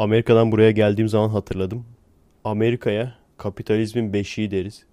[0.00, 1.84] Amerika'dan buraya geldiğim zaman hatırladım.
[2.44, 4.84] Amerika'ya kapitalizmin beşiği deriz.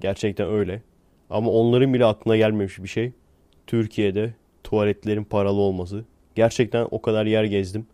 [0.00, 0.82] Gerçekten öyle.
[1.30, 3.12] Ama onların bile aklına gelmemiş bir şey.
[3.66, 6.04] Türkiye'de tuvaletlerin paralı olması.
[6.34, 7.86] Gerçekten o kadar yer gezdim.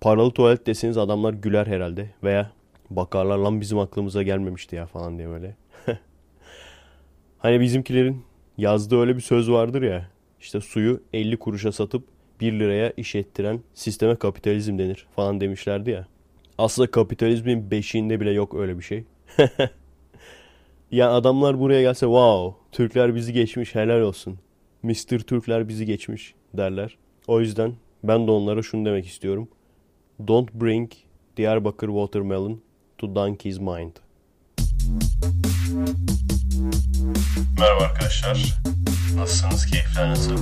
[0.00, 2.10] Paralı tuvalet deseniz adamlar güler herhalde.
[2.24, 2.50] Veya
[2.90, 5.56] bakarlar lan bizim aklımıza gelmemişti ya falan diye böyle.
[7.38, 8.24] hani bizimkilerin
[8.58, 10.10] yazdığı öyle bir söz vardır ya.
[10.40, 12.04] İşte suyu 50 kuruşa satıp
[12.40, 16.06] 1 liraya iş ettiren sisteme kapitalizm denir falan demişlerdi ya.
[16.58, 19.04] Aslında kapitalizmin beşiğinde bile yok öyle bir şey.
[20.90, 24.38] yani adamlar buraya gelse wow Türkler bizi geçmiş helal olsun.
[24.82, 25.18] Mr.
[25.18, 26.98] Türkler bizi geçmiş derler.
[27.26, 29.48] O yüzden ben de onlara şunu demek istiyorum.
[30.28, 30.92] Don't bring
[31.36, 32.60] Diyarbakır watermelon
[32.98, 33.92] to donkey's mind.
[37.58, 38.58] Merhaba arkadaşlar.
[39.16, 39.66] Nasılsınız?
[39.66, 40.36] Keyifler nasıl?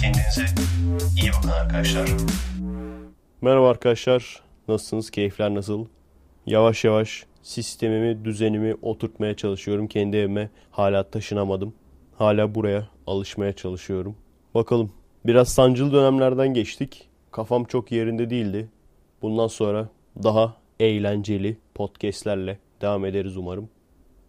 [0.00, 0.44] Kendinize
[1.22, 2.08] iyi bakın arkadaşlar.
[3.42, 4.42] Merhaba arkadaşlar.
[4.68, 5.10] Nasılsınız?
[5.10, 5.86] Keyifler nasıl?
[6.46, 9.86] Yavaş yavaş sistemimi, düzenimi oturtmaya çalışıyorum.
[9.86, 11.74] Kendi evime hala taşınamadım.
[12.18, 14.16] Hala buraya alışmaya çalışıyorum.
[14.54, 14.92] Bakalım.
[15.26, 17.08] Biraz sancılı dönemlerden geçtik.
[17.32, 18.68] Kafam çok yerinde değildi.
[19.22, 19.88] Bundan sonra
[20.22, 23.68] daha eğlenceli podcastlerle devam ederiz umarım.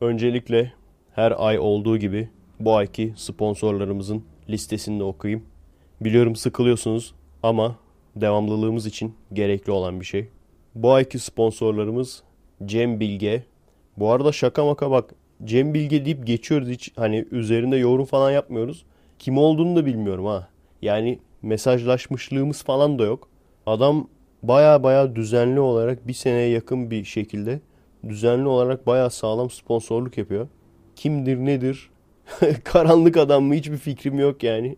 [0.06, 0.74] Öncelikle
[1.12, 5.44] her ay olduğu gibi bu ayki sponsorlarımızın listesini de okuyayım.
[6.02, 7.76] Biliyorum sıkılıyorsunuz ama
[8.16, 10.28] devamlılığımız için gerekli olan bir şey.
[10.76, 12.24] Bu ayki sponsorlarımız
[12.66, 13.44] Cem Bilge.
[13.98, 18.86] Bu arada şaka maka bak Cem Bilge deyip geçiyoruz hiç hani üzerinde yorum falan yapmıyoruz.
[19.20, 20.48] Kim olduğunu da bilmiyorum ha.
[20.82, 23.28] Yani mesajlaşmışlığımız falan da yok.
[23.66, 24.08] Adam
[24.44, 27.60] baya baya düzenli olarak bir seneye yakın bir şekilde
[28.10, 30.48] düzenli olarak baya sağlam sponsorluk yapıyor.
[30.96, 31.90] Kimdir nedir?
[32.64, 34.76] Karanlık adam mı hiçbir fikrim yok yani.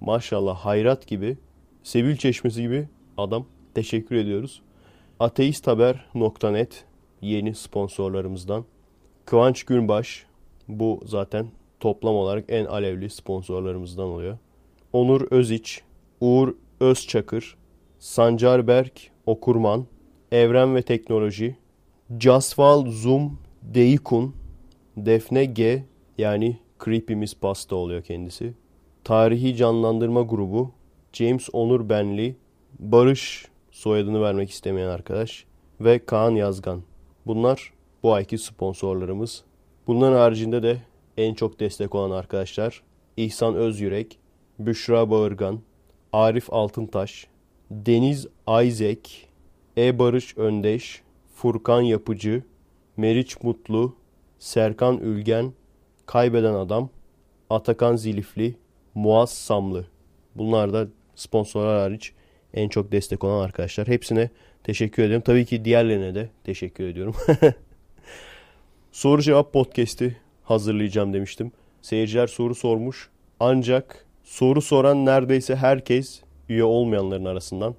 [0.00, 1.38] Maşallah hayrat gibi.
[1.82, 3.46] Sevil Çeşmesi gibi adam.
[3.74, 4.62] Teşekkür ediyoruz.
[5.20, 6.84] Ateisthaber.net
[7.20, 8.64] yeni sponsorlarımızdan.
[9.24, 10.26] Kıvanç Günbaş
[10.68, 11.46] bu zaten
[11.80, 14.38] toplam olarak en alevli sponsorlarımızdan oluyor.
[14.92, 15.82] Onur Öziç,
[16.20, 17.56] Uğur Özçakır,
[17.98, 19.86] Sancar Berk Okurman,
[20.32, 21.56] Evren ve Teknoloji,
[22.18, 24.34] Casval Zoom Deikun,
[24.96, 25.84] Defne G
[26.18, 28.54] yani Creepy Miss Pasta oluyor kendisi.
[29.04, 30.72] Tarihi Canlandırma Grubu,
[31.12, 32.36] James Onur Benli,
[32.78, 35.44] Barış soyadını vermek istemeyen arkadaş
[35.80, 36.82] ve Kaan Yazgan.
[37.26, 37.72] Bunlar
[38.02, 39.44] bu ayki sponsorlarımız.
[39.86, 40.82] Bunların haricinde de
[41.16, 42.82] en çok destek olan arkadaşlar
[43.16, 44.18] İhsan Özyürek,
[44.58, 45.60] Büşra Bağırgan,
[46.12, 47.26] Arif Altıntaş,
[47.70, 49.28] Deniz Ayzek,
[49.76, 49.98] E.
[49.98, 51.02] Barış Öndeş,
[51.40, 52.42] Furkan Yapıcı,
[52.96, 53.96] Meriç Mutlu,
[54.38, 55.52] Serkan Ülgen,
[56.06, 56.90] Kaybeden Adam,
[57.50, 58.54] Atakan Zilifli,
[58.94, 59.86] Muaz Samlı.
[60.34, 62.12] Bunlar da sponsorlar hariç
[62.54, 63.88] en çok destek olan arkadaşlar.
[63.88, 64.30] Hepsine
[64.64, 65.22] teşekkür ediyorum.
[65.26, 67.14] Tabii ki diğerlerine de teşekkür ediyorum.
[68.92, 71.52] soru cevap podcast'i hazırlayacağım demiştim.
[71.82, 73.10] Seyirciler soru sormuş.
[73.40, 77.74] Ancak soru soran neredeyse herkes üye olmayanların arasından.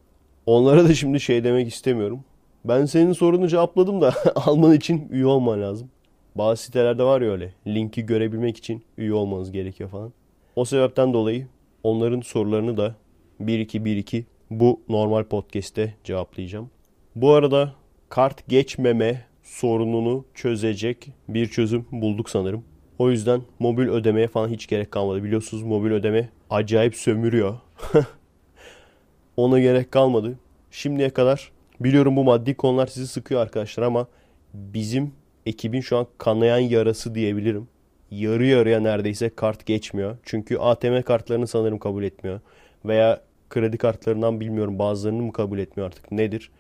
[0.46, 2.24] Onlara da şimdi şey demek istemiyorum.
[2.66, 5.90] Ben senin sorunu cevapladım da alman için üye olman lazım.
[6.36, 7.54] Bazı sitelerde var ya öyle.
[7.68, 10.14] Linki görebilmek için üye olmanız gerekiyor falan.
[10.56, 11.48] O sebepten dolayı
[11.84, 12.96] onların sorularını da
[13.42, 16.70] 1-2-1-2 bu normal podcast'te cevaplayacağım.
[17.16, 17.74] Bu arada
[18.10, 22.64] kart geçmeme sorununu çözecek bir çözüm bulduk sanırım.
[23.00, 25.24] O yüzden mobil ödemeye falan hiç gerek kalmadı.
[25.24, 27.58] Biliyorsunuz mobil ödeme acayip sömürüyor.
[29.38, 30.40] Ona gerek kalmadı.
[30.72, 31.52] Şimdiye kadar
[31.84, 34.08] biliyorum bu maddi konular sizi sıkıyor arkadaşlar ama
[34.53, 35.14] bizim
[35.46, 37.68] ekibin şu an kanayan yarası diyebilirim.
[38.12, 40.18] Yarı yarıya neredeyse kart geçmiyor.
[40.24, 42.40] Çünkü ATM kartlarını sanırım kabul etmiyor.
[42.86, 46.52] Veya kredi kartlarından bilmiyorum bazılarını mı kabul etmiyor artık nedir.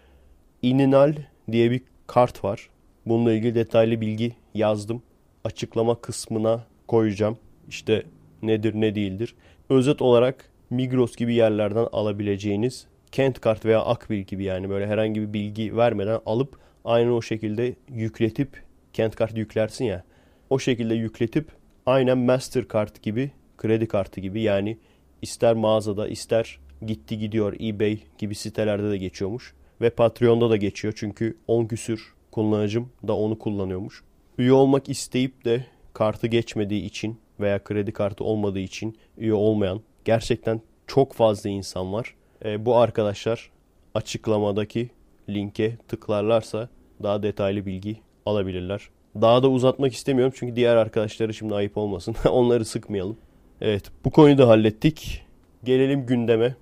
[0.61, 1.15] Ininal
[1.51, 2.69] diye bir kart var.
[3.05, 5.03] Bununla ilgili detaylı bilgi yazdım.
[5.43, 7.37] Açıklama kısmına koyacağım.
[7.69, 8.03] İşte
[8.41, 9.35] nedir ne değildir.
[9.69, 15.33] Özet olarak Migros gibi yerlerden alabileceğiniz Kent kart veya Akbil gibi yani böyle herhangi bir
[15.33, 18.63] bilgi vermeden alıp aynı o şekilde yükletip
[18.93, 20.03] Kent kart yüklersin ya.
[20.49, 21.51] O şekilde yükletip
[21.85, 24.77] aynen Mastercard gibi kredi kartı gibi yani
[25.21, 29.53] ister mağazada ister gitti gidiyor eBay gibi sitelerde de geçiyormuş.
[29.81, 34.03] Ve Patreon'da da geçiyor çünkü 10 küsür kullanıcım da onu kullanıyormuş.
[34.37, 40.61] Üye olmak isteyip de kartı geçmediği için veya kredi kartı olmadığı için üye olmayan gerçekten
[40.87, 42.15] çok fazla insan var.
[42.45, 43.49] E, bu arkadaşlar
[43.95, 44.89] açıklamadaki
[45.29, 46.69] linke tıklarlarsa
[47.03, 48.89] daha detaylı bilgi alabilirler.
[49.21, 52.15] Daha da uzatmak istemiyorum çünkü diğer arkadaşları şimdi ayıp olmasın.
[52.29, 53.17] Onları sıkmayalım.
[53.61, 55.25] Evet bu konuyu da hallettik.
[55.63, 56.55] Gelelim gündeme.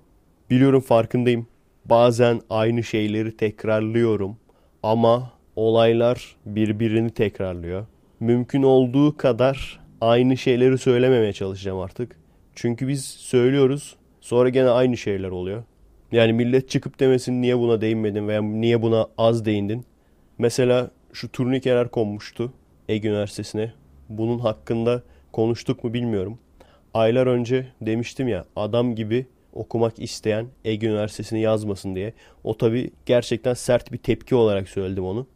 [0.50, 1.46] Biliyorum farkındayım.
[1.84, 4.36] Bazen aynı şeyleri tekrarlıyorum
[4.82, 7.86] ama olaylar birbirini tekrarlıyor.
[8.20, 12.16] Mümkün olduğu kadar aynı şeyleri söylememeye çalışacağım artık.
[12.54, 15.62] Çünkü biz söylüyoruz sonra gene aynı şeyler oluyor.
[16.12, 19.84] Yani millet çıkıp demesin niye buna değinmedin veya niye buna az değindin.
[20.38, 22.52] Mesela şu turnikeler konmuştu
[22.88, 23.72] Ege Üniversitesi'ne.
[24.08, 25.02] Bunun hakkında
[25.32, 26.38] konuştuk mu bilmiyorum.
[26.94, 32.12] Aylar önce demiştim ya adam gibi okumak isteyen Ege Üniversitesi'ni yazmasın diye.
[32.44, 35.26] O tabi gerçekten sert bir tepki olarak söyledim onu.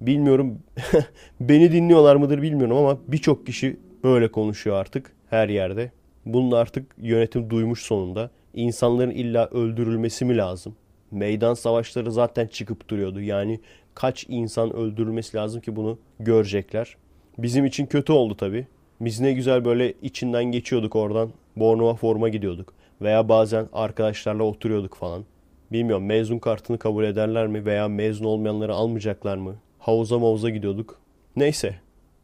[0.00, 0.58] Bilmiyorum
[1.40, 5.90] beni dinliyorlar mıdır bilmiyorum ama birçok kişi böyle konuşuyor artık her yerde.
[6.26, 8.30] Bunun artık yönetim duymuş sonunda.
[8.54, 10.76] İnsanların illa öldürülmesi mi lazım?
[11.10, 13.20] Meydan savaşları zaten çıkıp duruyordu.
[13.20, 13.60] Yani
[13.94, 16.96] kaç insan öldürülmesi lazım ki bunu görecekler.
[17.38, 18.66] Bizim için kötü oldu tabi.
[19.00, 21.30] Biz ne güzel böyle içinden geçiyorduk oradan.
[21.56, 22.72] Bornova forma gidiyorduk.
[23.02, 25.24] Veya bazen arkadaşlarla oturuyorduk falan.
[25.72, 29.54] Bilmiyorum mezun kartını kabul ederler mi veya mezun olmayanları almayacaklar mı?
[29.78, 30.98] Havuza mavuza gidiyorduk.
[31.36, 31.74] Neyse.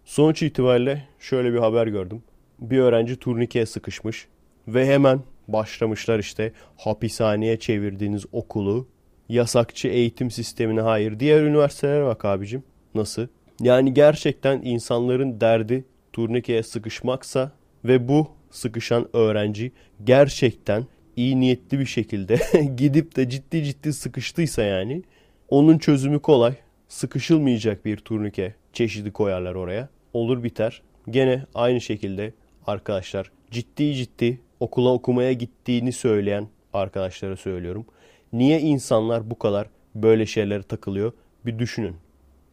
[0.05, 2.23] Sonuç itibariyle şöyle bir haber gördüm.
[2.59, 4.29] Bir öğrenci turnikeye sıkışmış
[4.69, 5.21] ve hemen
[5.53, 8.89] başlamışlar işte hapishaneye çevirdiğiniz okulu
[9.29, 11.21] yasakçı eğitim sistemine hayır.
[11.21, 12.63] Diğer üniversitelere bak abicim.
[12.95, 13.27] Nasıl?
[13.61, 17.53] Yani gerçekten insanların derdi turnikeye sıkışmaksa
[17.85, 19.73] ve bu sıkışan öğrenci
[20.05, 20.87] gerçekten
[21.17, 22.39] iyi niyetli bir şekilde
[22.77, 25.03] gidip de ciddi ciddi sıkıştıysa yani
[25.49, 26.55] onun çözümü kolay.
[26.89, 29.89] Sıkışılmayacak bir turnike çeşidi koyarlar oraya.
[30.13, 30.83] Olur biter.
[31.11, 32.33] Gene aynı şekilde
[32.67, 37.87] arkadaşlar ciddi ciddi okula okumaya gittiğini söyleyen arkadaşlara söylüyorum.
[38.33, 41.13] Niye insanlar bu kadar böyle şeylere takılıyor
[41.47, 41.97] bir düşünün.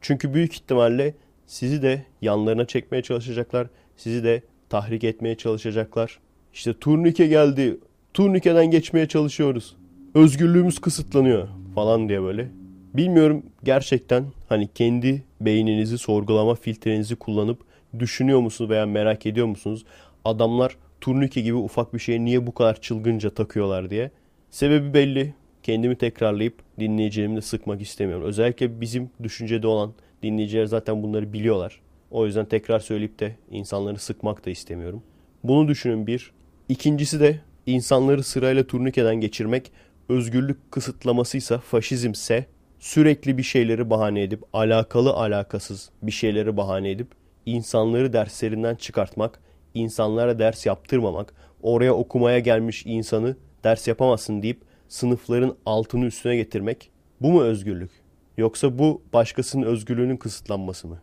[0.01, 1.13] Çünkü büyük ihtimalle
[1.47, 3.67] sizi de yanlarına çekmeye çalışacaklar.
[3.97, 6.19] Sizi de tahrik etmeye çalışacaklar.
[6.53, 7.77] İşte turnike geldi.
[8.13, 9.75] Turnikeden geçmeye çalışıyoruz.
[10.15, 12.47] Özgürlüğümüz kısıtlanıyor falan diye böyle.
[12.93, 17.59] Bilmiyorum gerçekten hani kendi beyninizi sorgulama filtrenizi kullanıp
[17.99, 19.85] düşünüyor musunuz veya merak ediyor musunuz?
[20.25, 24.11] Adamlar turnike gibi ufak bir şeye niye bu kadar çılgınca takıyorlar diye.
[24.49, 25.33] Sebebi belli.
[25.63, 28.25] Kendimi tekrarlayıp dinleyicilerimi de sıkmak istemiyorum.
[28.25, 31.81] Özellikle bizim düşüncede olan dinleyiciler zaten bunları biliyorlar.
[32.11, 35.03] O yüzden tekrar söyleyip de insanları sıkmak da istemiyorum.
[35.43, 36.31] Bunu düşünün bir.
[36.69, 39.71] İkincisi de insanları sırayla turnikeden geçirmek
[40.09, 42.45] özgürlük kısıtlamasıysa, faşizmse
[42.79, 47.07] sürekli bir şeyleri bahane edip, alakalı alakasız bir şeyleri bahane edip
[47.45, 49.39] insanları derslerinden çıkartmak,
[49.73, 56.91] insanlara ders yaptırmamak, oraya okumaya gelmiş insanı ders yapamazsın deyip sınıfların altını üstüne getirmek
[57.21, 57.91] bu mu özgürlük?
[58.37, 61.01] Yoksa bu başkasının özgürlüğünün kısıtlanması mı?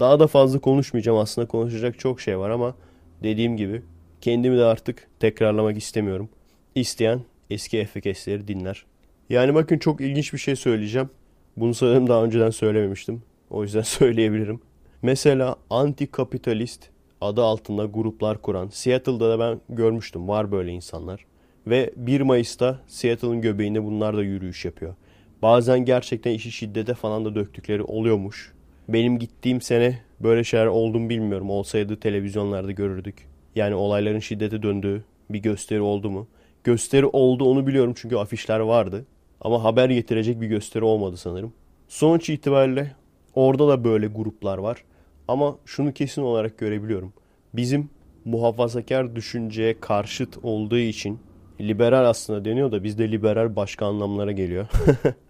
[0.00, 2.74] Daha da fazla konuşmayacağım aslında konuşacak çok şey var ama
[3.22, 3.82] dediğim gibi
[4.20, 6.28] kendimi de artık tekrarlamak istemiyorum.
[6.74, 7.20] İsteyen
[7.50, 8.84] eski FKS'leri dinler.
[9.30, 11.10] Yani bakın çok ilginç bir şey söyleyeceğim.
[11.56, 13.22] Bunu sanırım daha önceden söylememiştim.
[13.50, 14.60] O yüzden söyleyebilirim.
[15.02, 16.80] Mesela anti-kapitalist
[17.22, 20.28] adı altında gruplar kuran Seattle'da da ben görmüştüm.
[20.28, 21.24] Var böyle insanlar.
[21.66, 24.94] Ve 1 Mayıs'ta Seattle'ın göbeğinde bunlar da yürüyüş yapıyor.
[25.42, 28.52] Bazen gerçekten işi şiddete falan da döktükleri oluyormuş.
[28.88, 31.50] Benim gittiğim sene böyle şeyler oldu mu bilmiyorum.
[31.50, 33.28] Olsaydı televizyonlarda görürdük.
[33.54, 36.26] Yani olayların şiddete döndüğü bir gösteri oldu mu?
[36.64, 39.04] Gösteri oldu onu biliyorum çünkü afişler vardı.
[39.40, 41.52] Ama haber getirecek bir gösteri olmadı sanırım.
[41.88, 42.94] Sonuç itibariyle
[43.34, 44.84] orada da böyle gruplar var.
[45.28, 47.12] Ama şunu kesin olarak görebiliyorum.
[47.54, 47.90] Bizim
[48.24, 51.18] muhafazakar düşünceye karşıt olduğu için
[51.60, 54.66] liberal aslında deniyor da bizde liberal başka anlamlara geliyor.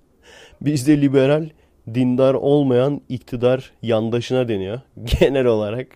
[0.60, 1.48] bizde liberal
[1.94, 4.80] dindar olmayan iktidar yandaşına deniyor
[5.20, 5.86] genel olarak.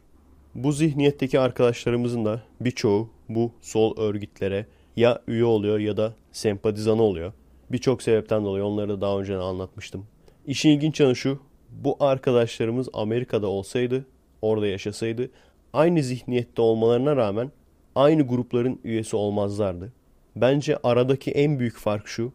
[0.55, 7.33] Bu zihniyetteki arkadaşlarımızın da birçoğu bu sol örgütlere ya üye oluyor ya da sempatizanı oluyor.
[7.73, 10.07] Birçok sebepten dolayı onları da daha önce anlatmıştım.
[10.47, 11.39] İşin ilginç yanı şu.
[11.71, 14.07] Bu arkadaşlarımız Amerika'da olsaydı,
[14.43, 15.31] orada yaşasaydı
[15.73, 17.51] aynı zihniyette olmalarına rağmen
[17.95, 19.93] aynı grupların üyesi olmazlardı.
[20.37, 22.33] Bence aradaki en büyük fark şu.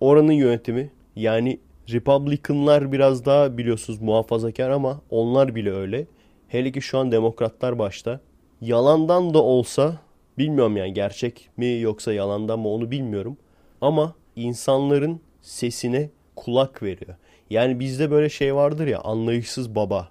[0.00, 1.60] Oranın yönetimi yani
[1.92, 6.06] Republicanlar biraz daha biliyorsunuz muhafazakar ama onlar bile öyle.
[6.48, 8.20] Hele ki şu an demokratlar başta.
[8.60, 10.00] Yalandan da olsa
[10.38, 13.36] bilmiyorum yani gerçek mi yoksa yalandan mı onu bilmiyorum.
[13.80, 17.16] Ama insanların sesine kulak veriyor.
[17.50, 20.08] Yani bizde böyle şey vardır ya anlayışsız baba.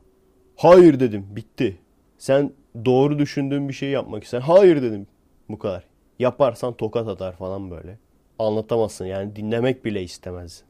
[0.55, 1.77] Hayır dedim bitti.
[2.17, 2.51] Sen
[2.85, 4.41] doğru düşündüğün bir şey yapmak ister.
[4.41, 5.07] Hayır dedim
[5.49, 5.83] bu kadar.
[6.19, 7.97] Yaparsan tokat atar falan böyle.
[8.39, 10.63] Anlatamazsın yani dinlemek bile istemez.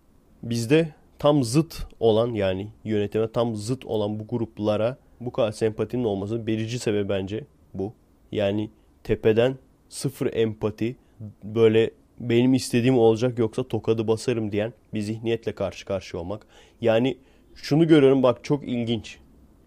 [0.43, 6.47] Bizde tam zıt olan yani yönetime tam zıt olan bu gruplara bu kadar sempatinin olması
[6.47, 7.43] birici sebebi bence
[7.73, 7.93] bu.
[8.31, 8.69] Yani
[9.03, 9.55] tepeden
[9.89, 10.95] sıfır empati
[11.43, 16.47] böyle benim istediğim olacak yoksa tokadı basarım diyen bir zihniyetle karşı karşıya olmak.
[16.81, 17.17] Yani
[17.55, 19.17] şunu görüyorum bak çok ilginç.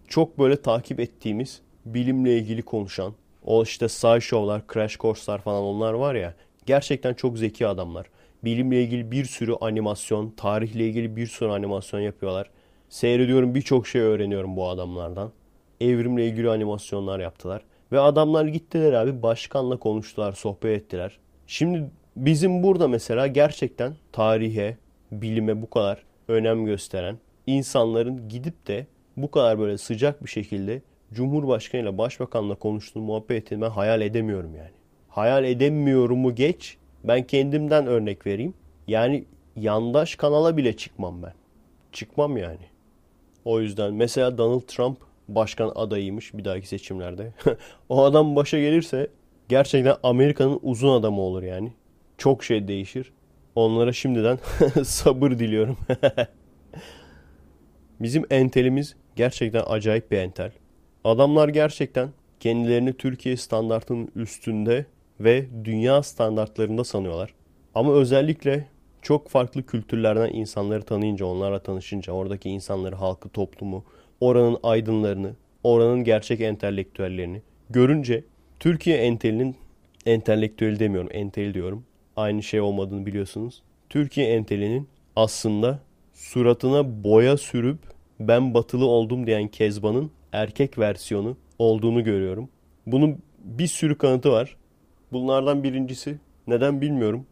[0.07, 3.13] Çok böyle takip ettiğimiz bilimle ilgili konuşan
[3.45, 6.33] o işte SciShow'lar, Crash Course'lar falan onlar var ya
[6.65, 8.07] gerçekten çok zeki adamlar.
[8.43, 12.49] Bilimle ilgili bir sürü animasyon, tarihle ilgili bir sürü animasyon yapıyorlar.
[12.89, 15.31] Seyrediyorum birçok şey öğreniyorum bu adamlardan.
[15.81, 17.61] Evrimle ilgili animasyonlar yaptılar.
[17.91, 21.19] Ve adamlar gittiler abi başkanla konuştular, sohbet ettiler.
[21.47, 21.91] Şimdi
[22.25, 24.77] bizim burada mesela gerçekten tarihe,
[25.11, 30.81] bilime bu kadar önem gösteren insanların gidip de bu kadar böyle sıcak bir şekilde
[31.13, 34.71] Cumhurbaşkanı ile Başbakanla konuştuğunu muhabbet ettiğini ben hayal edemiyorum yani.
[35.09, 36.77] Hayal edemiyorumu geç.
[37.03, 38.53] Ben kendimden örnek vereyim.
[38.87, 41.33] Yani yandaş kanala bile çıkmam ben.
[41.91, 42.65] Çıkmam yani.
[43.45, 44.97] O yüzden mesela Donald Trump
[45.27, 47.31] başkan adayıymış bir dahaki seçimlerde.
[47.89, 49.07] o adam başa gelirse
[49.49, 51.71] gerçekten Amerika'nın uzun adamı olur yani.
[52.19, 53.11] Çok şey değişir.
[53.55, 54.39] Onlara şimdiden
[54.83, 55.77] sabır diliyorum.
[57.99, 60.51] Bizim entelimiz gerçekten acayip bir entel.
[61.03, 62.09] Adamlar gerçekten
[62.39, 64.85] kendilerini Türkiye standartının üstünde
[65.19, 67.33] ve dünya standartlarında sanıyorlar.
[67.75, 68.67] Ama özellikle
[69.01, 73.83] çok farklı kültürlerden insanları tanıyınca, onlarla tanışınca, oradaki insanları, halkı, toplumu,
[74.19, 78.23] oranın aydınlarını, oranın gerçek entelektüellerini görünce
[78.59, 79.55] Türkiye entelinin
[80.05, 81.85] entelektüel demiyorum, entel diyorum.
[82.19, 83.61] Aynı şey olmadığını biliyorsunuz.
[83.89, 85.79] Türkiye entelinin aslında
[86.13, 87.77] suratına boya sürüp
[88.19, 92.49] ben batılı oldum diyen Kezban'ın erkek versiyonu olduğunu görüyorum.
[92.85, 94.57] Bunun bir sürü kanıtı var.
[95.11, 97.25] Bunlardan birincisi neden bilmiyorum.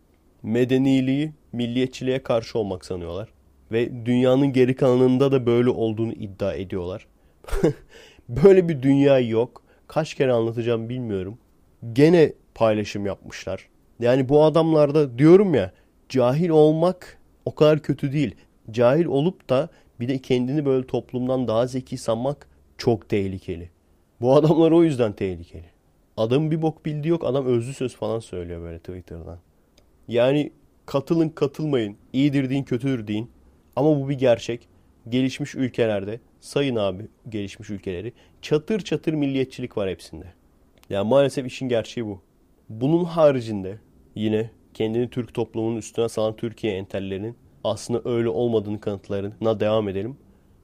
[0.44, 3.30] Medeniliği milliyetçiliğe karşı olmak sanıyorlar.
[3.72, 7.08] Ve dünyanın geri kalanında da böyle olduğunu iddia ediyorlar.
[8.30, 9.64] böyle bir dünya yok.
[9.88, 11.38] Kaç kere anlatacağım bilmiyorum.
[11.94, 13.68] Gene paylaşım yapmışlar.
[14.00, 15.72] Yani bu adamlarda diyorum ya
[16.10, 18.36] cahil olmak o kadar kötü değil.
[18.72, 23.70] Cahil olup da bir de kendini böyle toplumdan daha zeki sanmak çok tehlikeli.
[24.22, 25.66] Bu adamlar o yüzden tehlikeli.
[26.18, 27.26] Adam bir bok bildiği yok.
[27.26, 29.40] Adam özlü söz falan söylüyor böyle Twitter'dan.
[30.08, 30.52] Yani
[30.86, 31.98] katılın katılmayın.
[32.14, 33.32] İyidir deyin kötüdür deyin.
[33.76, 34.68] Ama bu bir gerçek.
[35.10, 40.26] Gelişmiş ülkelerde sayın abi gelişmiş ülkeleri çatır çatır milliyetçilik var hepsinde.
[40.90, 42.22] Yani maalesef işin gerçeği bu.
[42.70, 43.80] Bunun haricinde
[44.18, 50.18] yine kendini Türk toplumunun üstüne salan Türkiye entellerinin aslında öyle olmadığını kanıtlarına devam edelim.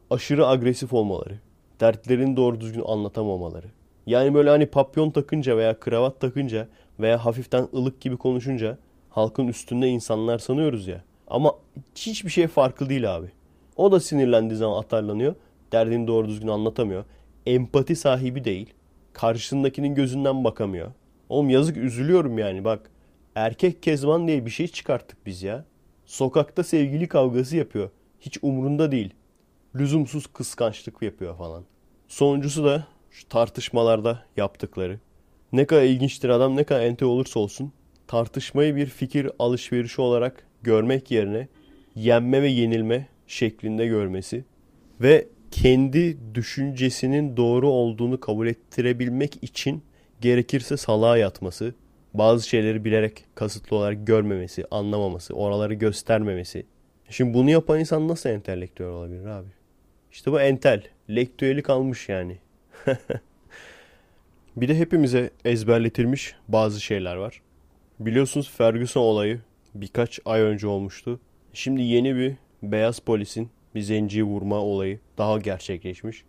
[0.09, 1.39] Aşırı agresif olmaları,
[1.79, 3.67] dertlerini doğru düzgün anlatamamaları.
[4.05, 6.67] Yani böyle hani papyon takınca veya kravat takınca
[6.99, 8.77] veya hafiften ılık gibi konuşunca
[9.09, 11.03] halkın üstünde insanlar sanıyoruz ya.
[11.27, 11.51] Ama
[11.95, 13.27] hiçbir şey farklı değil abi.
[13.75, 15.35] O da sinirlendiği zaman atarlanıyor.
[15.71, 17.05] Derdini doğru düzgün anlatamıyor.
[17.45, 18.73] Empati sahibi değil.
[19.13, 20.91] Karşısındakinin gözünden bakamıyor.
[21.29, 22.91] Oğlum yazık üzülüyorum yani bak.
[23.35, 25.65] Erkek kezban diye bir şey çıkarttık biz ya.
[26.05, 27.89] Sokakta sevgili kavgası yapıyor.
[28.19, 29.13] Hiç umrunda değil.
[29.75, 31.63] Lüzumsuz kıskançlık yapıyor falan.
[32.07, 34.99] Sonuncusu da şu tartışmalarda yaptıkları.
[35.51, 37.71] Ne kadar ilginçtir adam ne kadar ente olursa olsun
[38.07, 41.47] tartışmayı bir fikir alışverişi olarak görmek yerine
[41.95, 44.45] yenme ve yenilme şeklinde görmesi
[45.01, 49.83] ve kendi düşüncesinin doğru olduğunu kabul ettirebilmek için
[50.21, 51.73] gerekirse salağa yatması,
[52.13, 56.65] bazı şeyleri bilerek kasıtlı olarak görmemesi, anlamaması, oraları göstermemesi.
[57.09, 59.49] Şimdi bunu yapan insan nasıl entelektüel olabilir abi?
[60.11, 60.83] İşte bu entel.
[61.09, 62.37] Lektüeli kalmış yani.
[64.55, 67.41] bir de hepimize ezberletilmiş bazı şeyler var.
[67.99, 69.41] Biliyorsunuz Ferguson olayı
[69.75, 71.19] birkaç ay önce olmuştu.
[71.53, 76.23] Şimdi yeni bir beyaz polisin bir zenciyi vurma olayı daha gerçekleşmiş.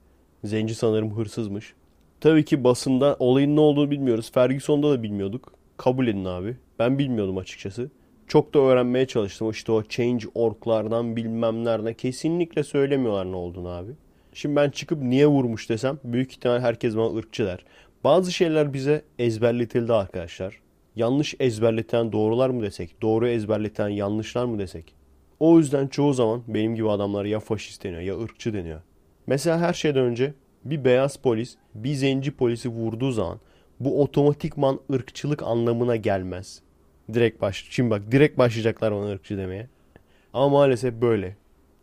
[0.45, 1.75] Zenci sanırım hırsızmış.
[2.21, 4.33] Tabii ki basında olayın ne olduğunu bilmiyoruz.
[4.33, 5.53] Ferguson'da da bilmiyorduk.
[5.77, 6.57] Kabul edin abi.
[6.79, 7.91] Ben bilmiyordum açıkçası.
[8.27, 9.51] Çok da öğrenmeye çalıştım.
[9.51, 13.93] İşte o change.org'lardan bilmem nereden kesinlikle söylemiyorlar ne olduğunu abi.
[14.33, 17.65] Şimdi ben çıkıp niye vurmuş desem büyük ihtimal herkes bana ırkçı der.
[18.05, 20.61] Bazı şeyler bize ezberletildi arkadaşlar.
[20.97, 24.95] Yanlış ezberleten doğrular mı desek, doğru ezberleten yanlışlar mı desek.
[25.41, 28.81] O yüzden çoğu zaman benim gibi adamlar ya faşist deniyor ya ırkçı deniyor.
[29.27, 33.41] Mesela her şeyden önce bir beyaz polis bir zenci polisi vurduğu zaman
[33.85, 36.63] bu otomatikman ırkçılık anlamına gelmez.
[37.13, 39.69] Direkt baş, şimdi bak direkt başlayacaklar bana ırkçı demeye.
[40.33, 41.37] Ama maalesef böyle.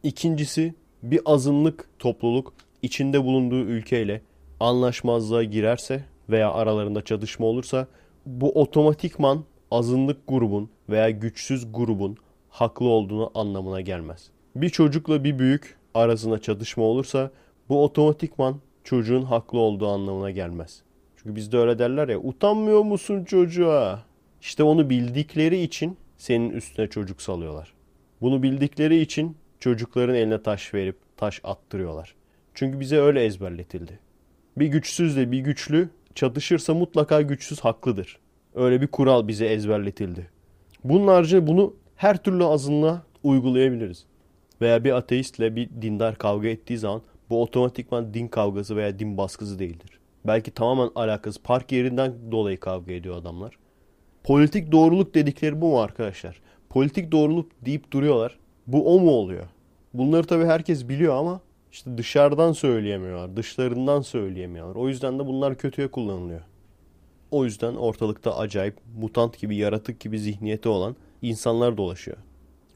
[0.03, 4.21] İkincisi bir azınlık topluluk içinde bulunduğu ülkeyle
[4.59, 7.87] anlaşmazlığa girerse veya aralarında çatışma olursa
[8.25, 12.17] bu otomatikman azınlık grubun veya güçsüz grubun
[12.49, 14.29] haklı olduğunu anlamına gelmez.
[14.55, 17.31] Bir çocukla bir büyük arasında çatışma olursa
[17.69, 20.81] bu otomatikman çocuğun haklı olduğu anlamına gelmez.
[21.23, 24.03] Çünkü bizde öyle derler ya utanmıyor musun çocuğa?
[24.41, 27.73] İşte onu bildikleri için senin üstüne çocuk salıyorlar.
[28.21, 32.15] Bunu bildikleri için çocukların eline taş verip taş attırıyorlar.
[32.53, 33.99] Çünkü bize öyle ezberletildi.
[34.57, 38.19] Bir güçsüzle bir güçlü çatışırsa mutlaka güçsüz haklıdır.
[38.55, 40.29] Öyle bir kural bize ezberletildi.
[40.83, 44.05] Bunun haricinde bunu her türlü azınlığa uygulayabiliriz.
[44.61, 49.59] Veya bir ateistle bir dindar kavga ettiği zaman bu otomatikman din kavgası veya din baskısı
[49.59, 50.00] değildir.
[50.25, 53.57] Belki tamamen alakası park yerinden dolayı kavga ediyor adamlar.
[54.23, 56.41] Politik doğruluk dedikleri bu mu arkadaşlar?
[56.69, 58.39] Politik doğruluk deyip duruyorlar.
[58.67, 59.45] Bu o mu oluyor?
[59.93, 63.37] Bunları tabii herkes biliyor ama işte dışarıdan söyleyemiyorlar.
[63.37, 64.75] Dışlarından söyleyemiyorlar.
[64.75, 66.41] O yüzden de bunlar kötüye kullanılıyor.
[67.31, 72.17] O yüzden ortalıkta acayip mutant gibi yaratık gibi zihniyeti olan insanlar dolaşıyor.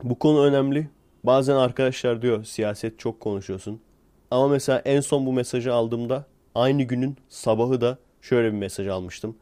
[0.03, 0.89] Bu konu önemli.
[1.23, 3.81] Bazen arkadaşlar diyor siyaset çok konuşuyorsun.
[4.31, 6.25] Ama mesela en son bu mesajı aldığımda
[6.55, 9.35] aynı günün sabahı da şöyle bir mesaj almıştım.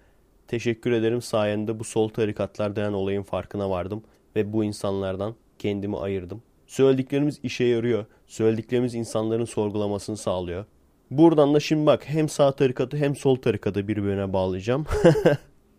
[0.47, 4.03] Teşekkür ederim sayende bu sol tarikatlar denen olayın farkına vardım
[4.35, 6.41] ve bu insanlardan kendimi ayırdım.
[6.67, 8.05] Söylediklerimiz işe yarıyor.
[8.27, 10.65] Söylediklerimiz insanların sorgulamasını sağlıyor.
[11.11, 14.85] Buradan da şimdi bak hem sağ tarikatı hem sol tarikatı birbirine bağlayacağım.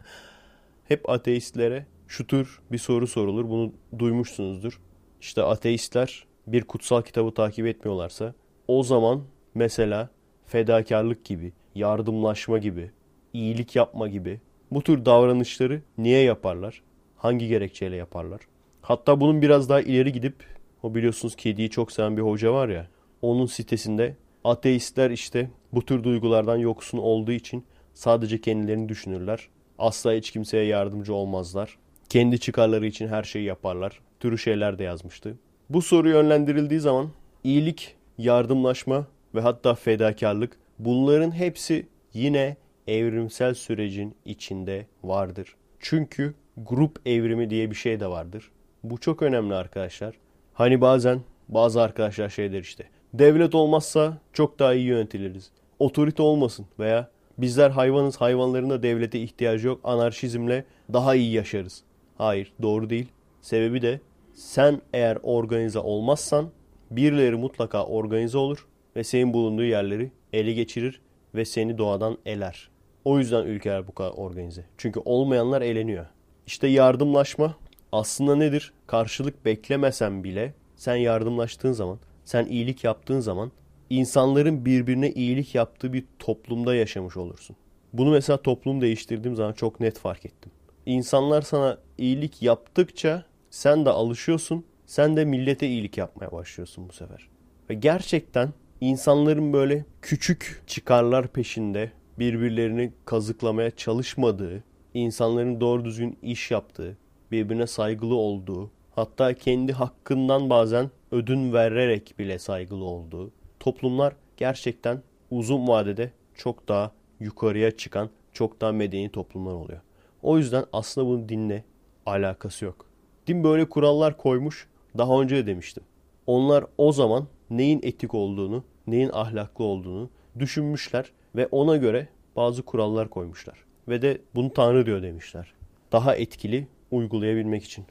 [0.89, 3.51] Hep ateistlere şu tür bir soru sorulur.
[3.51, 4.81] Bunu duymuşsunuzdur.
[5.21, 8.35] İşte ateistler bir kutsal kitabı takip etmiyorlarsa
[8.69, 9.23] o zaman
[9.55, 10.11] mesela
[10.47, 12.91] fedakarlık gibi, yardımlaşma gibi,
[13.33, 16.83] iyilik yapma gibi bu tür davranışları niye yaparlar?
[17.17, 18.41] Hangi gerekçeyle yaparlar?
[18.83, 20.35] Hatta bunun biraz daha ileri gidip
[20.83, 22.87] o biliyorsunuz kediyi çok seven bir hoca var ya
[23.23, 29.49] onun sitesinde ateistler işte bu tür duygulardan yoksun olduğu için sadece kendilerini düşünürler.
[29.79, 31.79] Asla hiç kimseye yardımcı olmazlar.
[32.09, 34.01] Kendi çıkarları için her şeyi yaparlar.
[34.21, 35.35] Türü şeyler de yazmıştı.
[35.71, 37.09] Bu soru yönlendirildiği zaman
[37.45, 45.57] iyilik, yardımlaşma ve hatta fedakarlık bunların hepsi yine evrimsel sürecin içinde vardır.
[45.81, 48.51] Çünkü grup evrimi diye bir şey de vardır.
[48.85, 50.15] Bu çok önemli arkadaşlar.
[50.55, 52.85] Hani bazen bazı arkadaşlar şey der işte.
[53.15, 55.51] Devlet olmazsa çok daha iyi yönetiliriz.
[55.79, 59.81] Otorite olmasın veya bizler hayvanız hayvanların da devlete ihtiyacı yok.
[59.85, 61.83] Anarşizmle daha iyi yaşarız.
[62.19, 63.09] Hayır doğru değil.
[63.41, 64.01] Sebebi de
[64.35, 66.51] sen eğer organize olmazsan
[66.91, 71.01] birileri mutlaka organize olur ve senin bulunduğu yerleri ele geçirir
[71.35, 72.69] ve seni doğadan eler.
[73.05, 74.65] O yüzden ülkeler bu kadar organize.
[74.79, 76.07] Çünkü olmayanlar eleniyor.
[76.47, 77.57] İşte yardımlaşma
[77.93, 78.73] aslında nedir?
[78.87, 83.53] Karşılık beklemesen bile sen yardımlaştığın zaman, sen iyilik yaptığın zaman
[83.91, 87.57] insanların birbirine iyilik yaptığı bir toplumda yaşamış olursun.
[87.93, 90.53] Bunu mesela toplum değiştirdiğim zaman çok net fark ettim.
[90.87, 94.65] İnsanlar sana iyilik yaptıkça sen de alışıyorsun.
[94.87, 97.29] Sen de millete iyilik yapmaya başlıyorsun bu sefer.
[97.71, 98.53] Ve gerçekten
[98.85, 106.97] insanların böyle küçük çıkarlar peşinde birbirlerini kazıklamaya çalışmadığı, insanların doğru düzgün iş yaptığı,
[107.31, 115.69] birbirine saygılı olduğu, hatta kendi hakkından bazen ödün vererek bile saygılı olduğu toplumlar gerçekten uzun
[115.69, 119.81] vadede çok daha yukarıya çıkan, çok daha medeni toplumlar oluyor.
[120.23, 121.65] O yüzden aslında bunun dinle
[122.07, 122.87] alakası yok.
[123.27, 124.69] Din böyle kurallar koymuş.
[124.99, 125.83] Daha önce de demiştim.
[126.27, 133.11] Onlar o zaman neyin etik olduğunu, neyin ahlaklı olduğunu düşünmüşler ve ona göre bazı kurallar
[133.11, 133.59] koymuşlar.
[133.89, 135.53] Ve de bunu Tanrı diyor demişler.
[135.93, 137.85] Daha etkili uygulayabilmek için.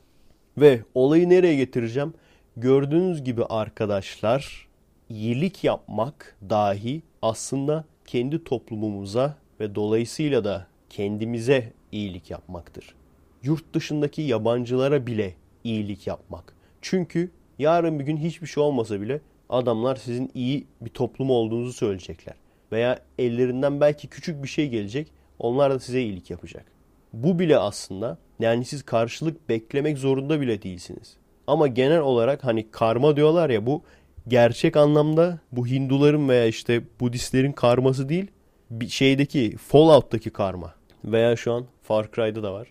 [0.57, 2.13] Ve olayı nereye getireceğim?
[2.57, 4.67] Gördüğünüz gibi arkadaşlar
[5.09, 12.95] iyilik yapmak dahi aslında kendi toplumumuza ve dolayısıyla da kendimize iyilik yapmaktır.
[13.43, 16.55] Yurt dışındaki yabancılara bile iyilik yapmak.
[16.81, 22.35] Çünkü yarın bir gün hiçbir şey olmasa bile adamlar sizin iyi bir toplum olduğunuzu söyleyecekler.
[22.71, 25.07] Veya ellerinden belki küçük bir şey gelecek.
[25.39, 26.65] Onlar da size iyilik yapacak.
[27.13, 31.17] Bu bile aslında yani siz karşılık beklemek zorunda bile değilsiniz.
[31.47, 33.81] Ama genel olarak hani karma diyorlar ya bu
[34.27, 38.27] gerçek anlamda bu Hinduların veya işte Budistlerin karması değil
[38.71, 40.73] bir şeydeki Fallout'taki karma.
[41.05, 42.67] Veya şu an Far Cry'da da var.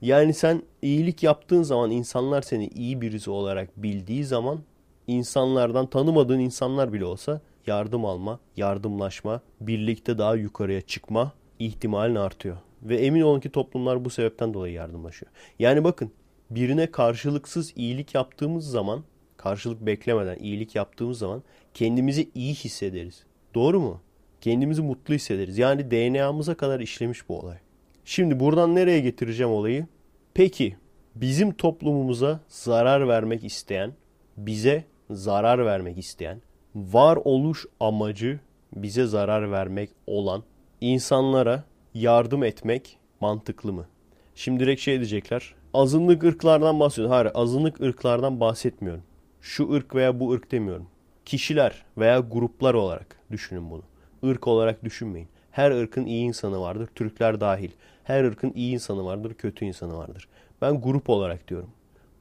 [0.00, 4.58] Yani sen iyilik yaptığın zaman insanlar seni iyi birisi olarak bildiği zaman
[5.06, 12.56] insanlardan tanımadığın insanlar bile olsa yardım alma, yardımlaşma, birlikte daha yukarıya çıkma ihtimalin artıyor.
[12.82, 15.32] Ve emin olun ki toplumlar bu sebepten dolayı yardımlaşıyor.
[15.58, 16.10] Yani bakın
[16.50, 19.04] birine karşılıksız iyilik yaptığımız zaman,
[19.36, 21.42] karşılık beklemeden iyilik yaptığımız zaman
[21.74, 23.24] kendimizi iyi hissederiz.
[23.54, 24.00] Doğru mu?
[24.40, 25.58] Kendimizi mutlu hissederiz.
[25.58, 27.56] Yani DNA'mıza kadar işlemiş bu olay.
[28.04, 29.86] Şimdi buradan nereye getireceğim olayı?
[30.34, 30.76] Peki
[31.14, 33.92] bizim toplumumuza zarar vermek isteyen,
[34.36, 36.42] bize zarar vermek isteyen,
[36.74, 38.40] varoluş amacı
[38.76, 40.42] bize zarar vermek olan
[40.80, 41.64] insanlara
[41.94, 43.86] yardım etmek mantıklı mı?
[44.34, 45.54] Şimdi direkt şey diyecekler.
[45.74, 47.12] Azınlık ırklardan bahsediyorum.
[47.12, 49.02] Hayır, azınlık ırklardan bahsetmiyorum.
[49.40, 50.86] Şu ırk veya bu ırk demiyorum.
[51.24, 53.82] Kişiler veya gruplar olarak düşünün bunu.
[54.22, 55.28] Irk olarak düşünmeyin.
[55.50, 57.70] Her ırkın iyi insanı vardır, Türkler dahil.
[58.04, 60.28] Her ırkın iyi insanı vardır, kötü insanı vardır.
[60.62, 61.70] Ben grup olarak diyorum.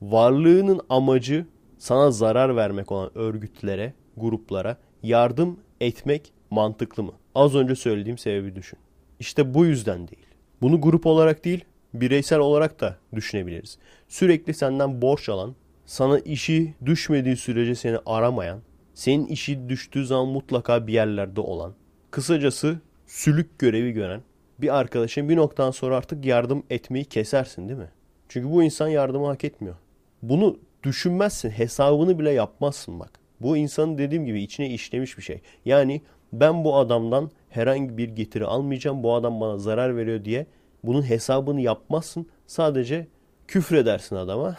[0.01, 1.45] Varlığının amacı
[1.77, 7.11] sana zarar vermek olan örgütlere, gruplara yardım etmek mantıklı mı?
[7.35, 8.79] Az önce söylediğim sebebi düşün.
[9.19, 10.25] İşte bu yüzden değil.
[10.61, 13.77] Bunu grup olarak değil, bireysel olarak da düşünebiliriz.
[14.07, 18.59] Sürekli senden borç alan, sana işi düşmediği sürece seni aramayan,
[18.93, 21.73] senin işi düştüğü zaman mutlaka bir yerlerde olan,
[22.11, 24.21] kısacası sülük görevi gören
[24.61, 27.89] bir arkadaşın bir noktadan sonra artık yardım etmeyi kesersin değil mi?
[28.29, 29.75] Çünkü bu insan yardımı hak etmiyor.
[30.21, 33.19] Bunu düşünmezsin, hesabını bile yapmazsın bak.
[33.41, 35.41] Bu insanın dediğim gibi içine işlemiş bir şey.
[35.65, 36.01] Yani
[36.33, 39.03] ben bu adamdan herhangi bir getiri almayacağım.
[39.03, 40.45] Bu adam bana zarar veriyor diye
[40.83, 42.27] bunun hesabını yapmazsın.
[42.47, 43.07] Sadece
[43.47, 44.55] küfredersin adama.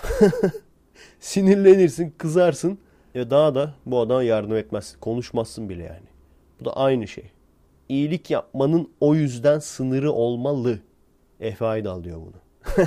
[1.21, 2.79] Sinirlenirsin, kızarsın
[3.15, 5.01] ve daha da bu adama yardım etmezsin.
[5.01, 6.07] Konuşmazsın bile yani.
[6.61, 7.25] Bu da aynı şey.
[7.89, 10.79] İyilik yapmanın o yüzden sınırı olmalı.
[11.41, 12.87] Efe Aydal diyor bunu.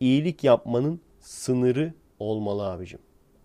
[0.00, 2.98] İyilik yapmanın sınırı olmalı abicim.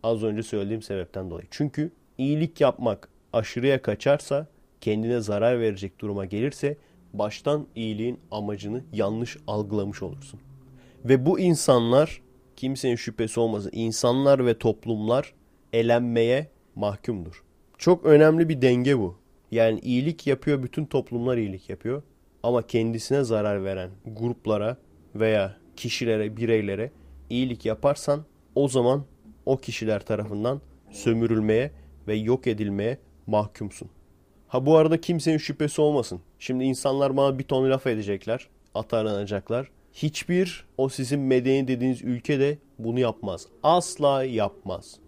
[0.03, 1.47] Az önce söylediğim sebepten dolayı.
[1.51, 4.47] Çünkü iyilik yapmak aşırıya kaçarsa,
[4.81, 6.77] kendine zarar verecek duruma gelirse
[7.13, 10.39] baştan iyiliğin amacını yanlış algılamış olursun.
[11.05, 12.21] Ve bu insanlar
[12.55, 15.33] kimsenin şüphesi olmasın insanlar ve toplumlar
[15.73, 17.43] elenmeye mahkumdur.
[17.77, 19.15] Çok önemli bir denge bu.
[19.51, 22.03] Yani iyilik yapıyor bütün toplumlar iyilik yapıyor.
[22.43, 24.77] Ama kendisine zarar veren gruplara
[25.15, 26.91] veya kişilere, bireylere
[27.29, 29.03] iyilik yaparsan o zaman
[29.45, 30.61] o kişiler tarafından
[30.91, 31.71] sömürülmeye
[32.07, 33.89] ve yok edilmeye mahkumsun.
[34.47, 36.21] Ha bu arada kimsenin şüphesi olmasın.
[36.39, 39.69] Şimdi insanlar bana bir ton laf edecekler, atarlanacaklar.
[39.93, 43.47] Hiçbir o sizin medeni dediğiniz ülke de bunu yapmaz.
[43.63, 44.99] Asla yapmaz.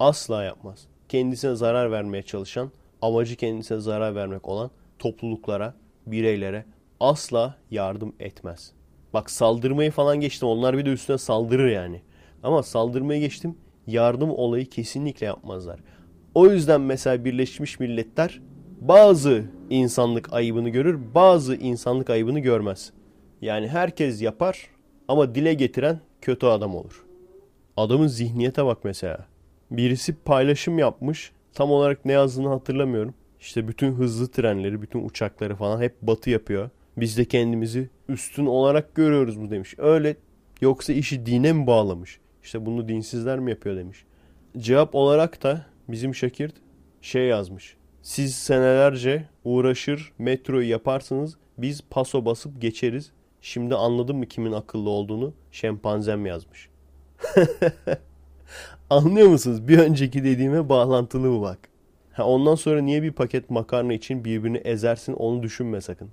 [0.00, 0.86] Asla yapmaz.
[1.08, 5.74] Kendisine zarar vermeye çalışan, amacı kendisine zarar vermek olan topluluklara,
[6.06, 6.64] bireylere
[7.00, 8.72] asla yardım etmez.
[9.14, 10.48] Bak saldırmayı falan geçtim.
[10.48, 12.02] Onlar bir de üstüne saldırır yani.
[12.42, 13.56] Ama saldırmaya geçtim.
[13.86, 15.80] Yardım olayı kesinlikle yapmazlar.
[16.34, 18.40] O yüzden mesela Birleşmiş Milletler
[18.80, 22.92] bazı insanlık ayıbını görür, bazı insanlık ayıbını görmez.
[23.40, 24.70] Yani herkes yapar
[25.08, 27.04] ama dile getiren kötü adam olur.
[27.76, 29.26] Adamın zihniyete bak mesela.
[29.70, 31.32] Birisi paylaşım yapmış.
[31.52, 33.14] Tam olarak ne yazdığını hatırlamıyorum.
[33.40, 36.70] İşte bütün hızlı trenleri, bütün uçakları falan hep batı yapıyor.
[37.00, 39.74] Biz de kendimizi üstün olarak görüyoruz mu demiş.
[39.78, 40.16] Öyle
[40.60, 42.20] yoksa işi dine mi bağlamış?
[42.42, 44.04] İşte bunu dinsizler mi yapıyor demiş.
[44.58, 46.52] Cevap olarak da bizim Şakir
[47.02, 47.76] şey yazmış.
[48.02, 53.12] Siz senelerce uğraşır metroyu yaparsınız biz paso basıp geçeriz.
[53.40, 55.34] Şimdi anladın mı kimin akıllı olduğunu?
[55.52, 56.68] Şempanzem yazmış.
[58.90, 59.68] Anlıyor musunuz?
[59.68, 61.58] Bir önceki dediğime bağlantılı bu bak.
[62.12, 66.10] Ha, ondan sonra niye bir paket makarna için birbirini ezersin onu düşünme sakın.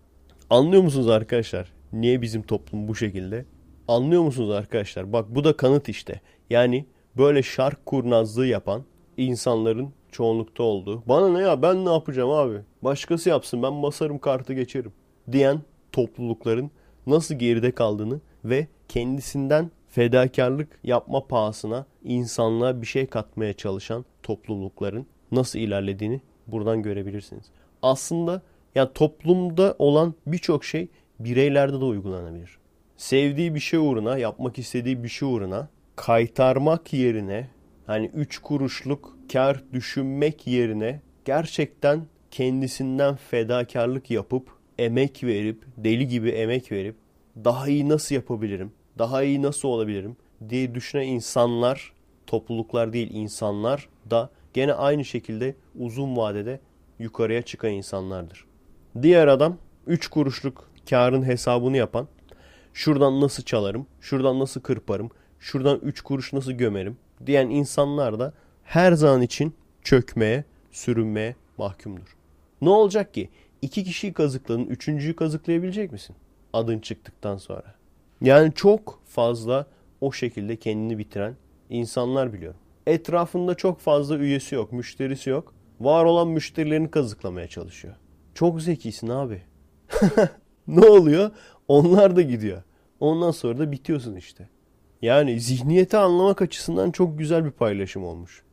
[0.49, 1.71] Anlıyor musunuz arkadaşlar?
[1.93, 3.45] Niye bizim toplum bu şekilde?
[3.87, 5.13] Anlıyor musunuz arkadaşlar?
[5.13, 6.21] Bak bu da kanıt işte.
[6.49, 6.85] Yani
[7.17, 8.83] böyle şark kurnazlığı yapan
[9.17, 11.03] insanların çoğunlukta olduğu.
[11.07, 12.57] Bana ne ya ben ne yapacağım abi?
[12.81, 14.93] Başkası yapsın ben basarım kartı geçerim.
[15.31, 16.71] Diyen toplulukların
[17.07, 25.59] nasıl geride kaldığını ve kendisinden fedakarlık yapma pahasına insanlığa bir şey katmaya çalışan toplulukların nasıl
[25.59, 27.45] ilerlediğini buradan görebilirsiniz.
[27.81, 28.41] Aslında
[28.75, 30.87] ya toplumda olan birçok şey
[31.19, 32.57] bireylerde de uygulanabilir.
[32.97, 37.49] Sevdiği bir şey uğruna, yapmak istediği bir şey uğruna kaytarmak yerine
[37.87, 46.71] hani 3 kuruşluk kar düşünmek yerine gerçekten kendisinden fedakarlık yapıp emek verip deli gibi emek
[46.71, 46.95] verip
[47.43, 48.71] daha iyi nasıl yapabilirim?
[48.97, 50.17] Daha iyi nasıl olabilirim
[50.49, 51.93] diye düşünen insanlar,
[52.27, 56.59] topluluklar değil insanlar da gene aynı şekilde uzun vadede
[56.99, 58.45] yukarıya çıkan insanlardır.
[59.01, 62.07] Diğer adam 3 kuruşluk karın hesabını yapan,
[62.73, 68.93] şuradan nasıl çalarım, şuradan nasıl kırparım, şuradan 3 kuruş nasıl gömerim diyen insanlar da her
[68.93, 72.15] zaman için çökmeye, sürünmeye mahkumdur.
[72.61, 73.29] Ne olacak ki?
[73.61, 76.15] İki kişiyi kazıkladın, üçüncüyü kazıklayabilecek misin?
[76.53, 77.75] Adın çıktıktan sonra.
[78.21, 79.67] Yani çok fazla
[80.01, 81.35] o şekilde kendini bitiren
[81.69, 82.59] insanlar biliyorum.
[82.87, 85.53] Etrafında çok fazla üyesi yok, müşterisi yok.
[85.79, 87.95] Var olan müşterilerini kazıklamaya çalışıyor.
[88.35, 89.41] Çok zekisin abi.
[90.67, 91.31] ne oluyor?
[91.67, 92.63] Onlar da gidiyor.
[92.99, 94.49] Ondan sonra da bitiyorsun işte.
[95.01, 98.43] Yani zihniyeti anlamak açısından çok güzel bir paylaşım olmuş.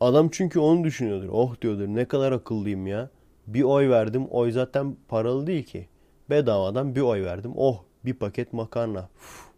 [0.00, 1.28] Adam çünkü onu düşünüyordur.
[1.32, 3.10] Oh diyordur ne kadar akıllıyım ya.
[3.46, 4.26] Bir oy verdim.
[4.30, 5.88] Oy zaten paralı değil ki.
[6.30, 7.52] Bedavadan bir oy verdim.
[7.56, 9.08] Oh bir paket makarna.
[9.16, 9.48] Uf.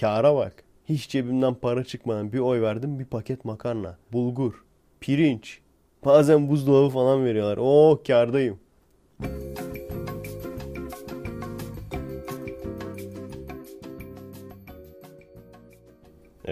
[0.00, 0.64] Kâra bak.
[0.88, 4.64] Hiç cebimden para çıkmadan bir oy verdim bir paket makarna, bulgur,
[5.00, 5.60] pirinç.
[6.04, 7.56] Bazen buzdolabı falan veriyorlar.
[7.56, 8.58] Oo kârdayım.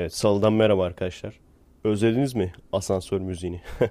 [0.02, 1.40] Evet salıdan merhaba arkadaşlar.
[1.84, 3.60] Özlediniz mi asansör müziğini?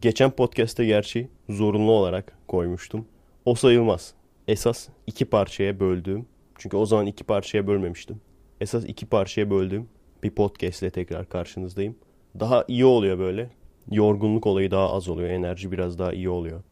[0.00, 3.06] Geçen podcast'te gerçi zorunlu olarak koymuştum.
[3.44, 4.14] O sayılmaz.
[4.48, 6.26] Esas iki parçaya böldüğüm,
[6.58, 8.20] çünkü o zaman iki parçaya bölmemiştim.
[8.60, 9.88] Esas iki parçaya böldüğüm
[10.22, 11.96] bir podcast ile tekrar karşınızdayım.
[12.40, 13.50] Daha iyi oluyor böyle.
[13.90, 15.28] Yorgunluk olayı daha az oluyor.
[15.28, 16.62] Enerji biraz daha iyi oluyor.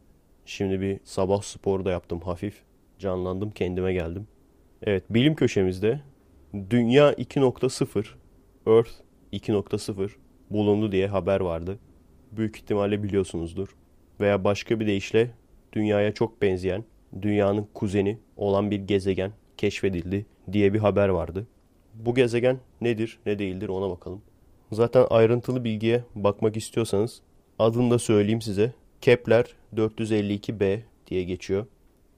[0.46, 2.62] Şimdi bir sabah sporu da yaptım hafif.
[2.98, 4.28] Canlandım kendime geldim.
[4.82, 6.00] Evet bilim köşemizde
[6.70, 8.06] Dünya 2.0
[8.66, 8.90] Earth
[9.32, 10.10] 2.0
[10.50, 11.78] bulundu diye haber vardı.
[12.32, 13.76] Büyük ihtimalle biliyorsunuzdur.
[14.20, 15.30] Veya başka bir deyişle
[15.72, 16.84] dünyaya çok benzeyen,
[17.22, 21.46] dünyanın kuzeni olan bir gezegen keşfedildi diye bir haber vardı.
[21.94, 24.22] Bu gezegen nedir, ne değildir ona bakalım.
[24.72, 27.22] Zaten ayrıntılı bilgiye bakmak istiyorsanız
[27.58, 28.72] adını da söyleyeyim size.
[29.02, 29.44] Kepler
[29.76, 31.66] 452b diye geçiyor.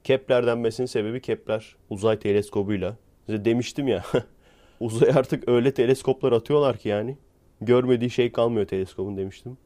[0.03, 2.97] Kepler denmesinin sebebi Kepler uzay teleskobuyla.
[3.25, 4.03] Size demiştim ya
[4.79, 7.17] uzaya artık öyle teleskoplar atıyorlar ki yani
[7.61, 9.57] görmediği şey kalmıyor teleskobun demiştim.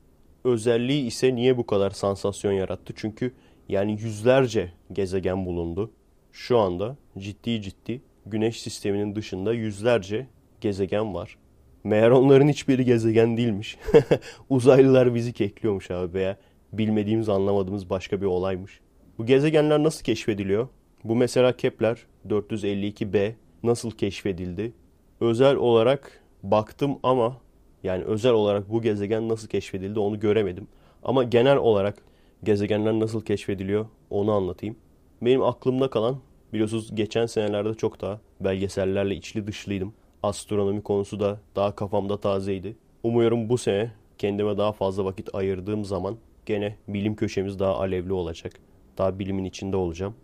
[0.43, 2.93] Özelliği ise niye bu kadar sansasyon yarattı?
[2.95, 3.33] Çünkü
[3.69, 5.91] yani yüzlerce gezegen bulundu.
[6.31, 10.27] Şu anda ciddi ciddi güneş sisteminin dışında yüzlerce
[10.61, 11.37] gezegen var.
[11.83, 13.77] Meğer onların hiçbiri gezegen değilmiş.
[14.49, 16.37] Uzaylılar bizi kekliyormuş abi veya
[16.73, 18.79] bilmediğimiz anlamadığımız başka bir olaymış.
[19.17, 20.67] Bu gezegenler nasıl keşfediliyor?
[21.03, 21.97] Bu mesela Kepler
[22.29, 24.73] 452b nasıl keşfedildi?
[25.21, 27.37] Özel olarak baktım ama
[27.83, 30.67] yani özel olarak bu gezegen nasıl keşfedildi onu göremedim.
[31.03, 31.95] Ama genel olarak
[32.43, 34.75] gezegenler nasıl keşfediliyor onu anlatayım.
[35.21, 36.17] Benim aklımda kalan
[36.53, 39.93] biliyorsunuz geçen senelerde çok daha belgesellerle içli dışlıydım.
[40.23, 42.75] Astronomi konusu da daha kafamda tazeydi.
[43.03, 46.17] Umuyorum bu sene kendime daha fazla vakit ayırdığım zaman
[46.49, 48.53] gene bilim köşemiz daha alevli olacak.
[48.97, 50.15] Daha bilimin içinde olacağım.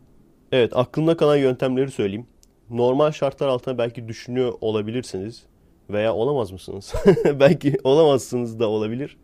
[0.51, 2.27] Evet aklımda kalan yöntemleri söyleyeyim.
[2.69, 5.43] Normal şartlar altında belki düşünüyor olabilirsiniz.
[5.89, 6.93] Veya olamaz mısınız?
[7.39, 9.17] belki olamazsınız da olabilir.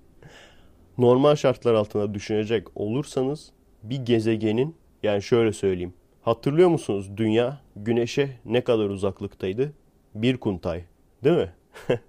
[0.98, 3.52] Normal şartlar altında düşünecek olursanız
[3.84, 5.94] bir gezegenin yani şöyle söyleyeyim.
[6.22, 9.74] Hatırlıyor musunuz dünya güneşe ne kadar uzaklıktaydı?
[10.16, 10.84] Bir kuntay.
[11.24, 11.54] Değil mi?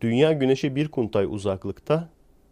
[0.00, 2.08] dünya güneşe bir kuntay uzaklıkta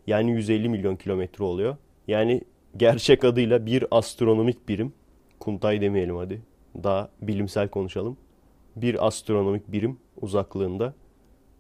[0.06, 1.76] yani 150 milyon kilometre oluyor.
[2.08, 2.42] Yani
[2.76, 4.92] gerçek adıyla bir astronomik birim.
[5.40, 6.42] Kuntay demeyelim hadi.
[6.82, 8.16] Daha bilimsel konuşalım.
[8.76, 10.94] Bir astronomik birim uzaklığında.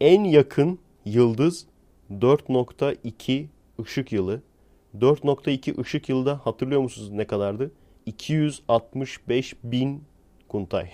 [0.00, 1.66] En yakın yıldız
[2.10, 3.46] 4.2
[3.80, 4.42] ışık yılı.
[4.98, 7.70] 4.2 ışık yılda hatırlıyor musunuz ne kadardı?
[8.06, 10.04] 265 bin
[10.48, 10.90] kuntay.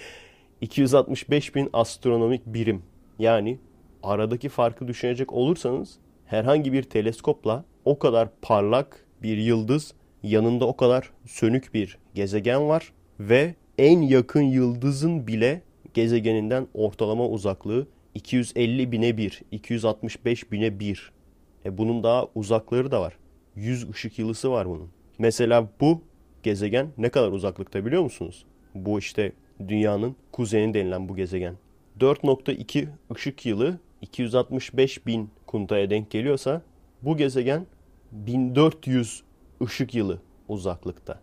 [0.60, 2.82] 265 bin astronomik birim.
[3.18, 3.58] Yani
[4.02, 5.98] aradaki farkı düşünecek olursanız
[6.30, 12.92] herhangi bir teleskopla o kadar parlak bir yıldız yanında o kadar sönük bir gezegen var
[13.20, 15.62] ve en yakın yıldızın bile
[15.94, 21.12] gezegeninden ortalama uzaklığı 250 bine 1, 265 bine 1.
[21.64, 23.16] E bunun daha uzakları da var.
[23.56, 24.88] 100 ışık yılısı var bunun.
[25.18, 26.02] Mesela bu
[26.42, 28.44] gezegen ne kadar uzaklıkta biliyor musunuz?
[28.74, 29.32] Bu işte
[29.68, 31.54] dünyanın kuzeni denilen bu gezegen.
[32.00, 36.62] 4.2 ışık yılı 265 bin kuntaya denk geliyorsa
[37.02, 37.66] bu gezegen
[38.12, 39.22] 1400
[39.62, 41.20] ışık yılı uzaklıkta.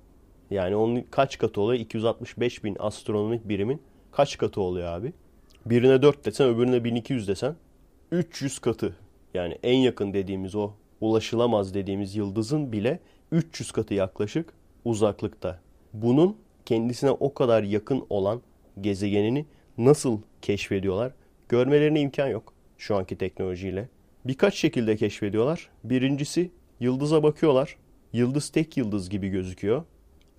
[0.50, 1.80] Yani onun kaç katı oluyor?
[1.80, 5.14] 265 bin astronomik birimin kaç katı oluyor abi?
[5.66, 7.56] Birine 4 desen öbürüne 1200 desen
[8.12, 8.96] 300 katı.
[9.34, 13.00] Yani en yakın dediğimiz o ulaşılamaz dediğimiz yıldızın bile
[13.32, 14.54] 300 katı yaklaşık
[14.86, 15.60] uzaklıkta.
[15.94, 18.42] Bunun kendisine o kadar yakın olan
[18.82, 19.46] gezegenini
[19.78, 21.12] nasıl keşfediyorlar?
[21.50, 23.90] Görmelerine imkan yok şu anki teknolojiyle.
[24.28, 25.70] Birkaç şekilde keşfediyorlar.
[25.84, 27.78] Birincisi yıldıza bakıyorlar.
[28.14, 29.84] Yıldız tek yıldız gibi gözüküyor.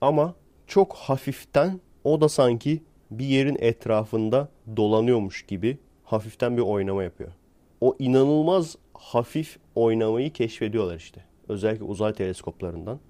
[0.00, 0.34] Ama
[0.66, 7.32] çok hafiften o da sanki bir yerin etrafında dolanıyormuş gibi hafiften bir oynama yapıyor.
[7.80, 11.24] O inanılmaz hafif oynamayı keşfediyorlar işte.
[11.48, 13.00] Özellikle uzay teleskoplarından.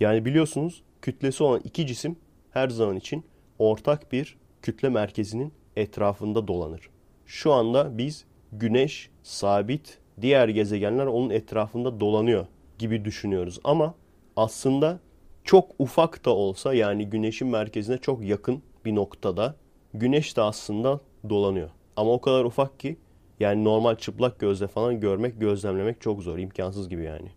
[0.00, 2.16] Yani biliyorsunuz kütlesi olan iki cisim
[2.50, 3.24] her zaman için
[3.58, 6.90] ortak bir kütle merkezinin etrafında dolanır.
[7.26, 12.46] Şu anda biz güneş sabit, diğer gezegenler onun etrafında dolanıyor
[12.78, 13.58] gibi düşünüyoruz.
[13.64, 13.94] Ama
[14.36, 14.98] aslında
[15.44, 19.56] çok ufak da olsa yani güneşin merkezine çok yakın bir noktada
[19.94, 21.70] güneş de aslında dolanıyor.
[21.96, 22.96] Ama o kadar ufak ki
[23.40, 27.28] yani normal çıplak gözle falan görmek, gözlemlemek çok zor, imkansız gibi yani.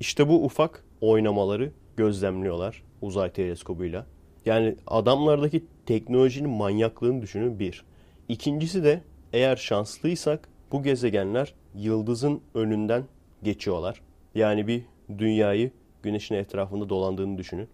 [0.00, 4.06] İşte bu ufak oynamaları gözlemliyorlar uzay teleskobuyla.
[4.46, 7.84] Yani adamlardaki teknolojinin manyaklığını düşünün bir.
[8.28, 9.02] İkincisi de
[9.32, 13.04] eğer şanslıysak bu gezegenler yıldızın önünden
[13.42, 14.00] geçiyorlar.
[14.34, 14.82] Yani bir
[15.18, 15.70] dünyayı
[16.02, 17.68] güneşin etrafında dolandığını düşünün.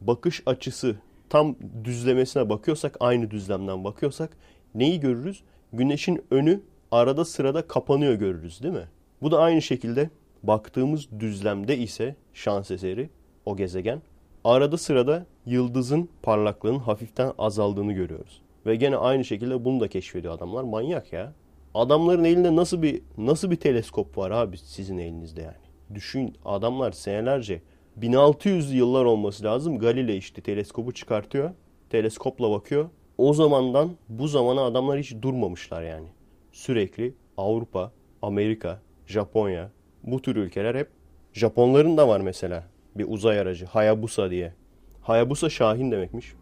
[0.00, 0.96] Bakış açısı
[1.28, 4.36] tam düzlemesine bakıyorsak, aynı düzlemden bakıyorsak
[4.74, 5.42] neyi görürüz?
[5.72, 6.60] Güneşin önü
[6.90, 8.88] arada sırada kapanıyor görürüz değil mi?
[9.22, 10.10] Bu da aynı şekilde
[10.42, 13.10] baktığımız düzlemde ise şans eseri
[13.46, 14.02] o gezegen
[14.44, 18.42] arada sırada yıldızın parlaklığının hafiften azaldığını görüyoruz.
[18.66, 20.64] Ve gene aynı şekilde bunu da keşfediyor adamlar.
[20.64, 21.32] Manyak ya.
[21.74, 25.94] Adamların elinde nasıl bir nasıl bir teleskop var abi sizin elinizde yani.
[25.94, 27.62] Düşün adamlar senelerce
[27.96, 29.78] 1600 yıllar olması lazım.
[29.78, 31.50] Galilei işte teleskobu çıkartıyor.
[31.90, 32.88] Teleskopla bakıyor.
[33.18, 36.08] O zamandan bu zamana adamlar hiç durmamışlar yani.
[36.52, 39.70] Sürekli Avrupa, Amerika, Japonya
[40.02, 40.88] bu tür ülkeler hep
[41.32, 44.54] Japonların da var mesela bir uzay aracı Hayabusa diye.
[45.02, 46.34] Hayabusa Şahin demekmiş.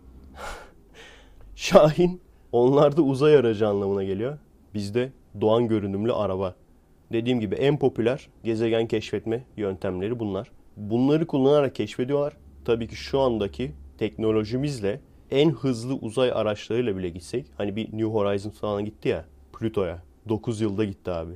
[1.55, 2.21] Şahin
[2.53, 4.39] onlarda uzay aracı anlamına geliyor.
[4.75, 6.55] Bizde doğan görünümlü araba.
[7.13, 10.51] Dediğim gibi en popüler gezegen keşfetme yöntemleri bunlar.
[10.77, 12.37] Bunları kullanarak keşfediyorlar.
[12.65, 15.01] Tabii ki şu andaki teknolojimizle
[15.31, 19.25] en hızlı uzay araçlarıyla bile gitsek hani bir New Horizons falan gitti ya
[19.59, 21.33] Plüto'ya 9 yılda gitti abi.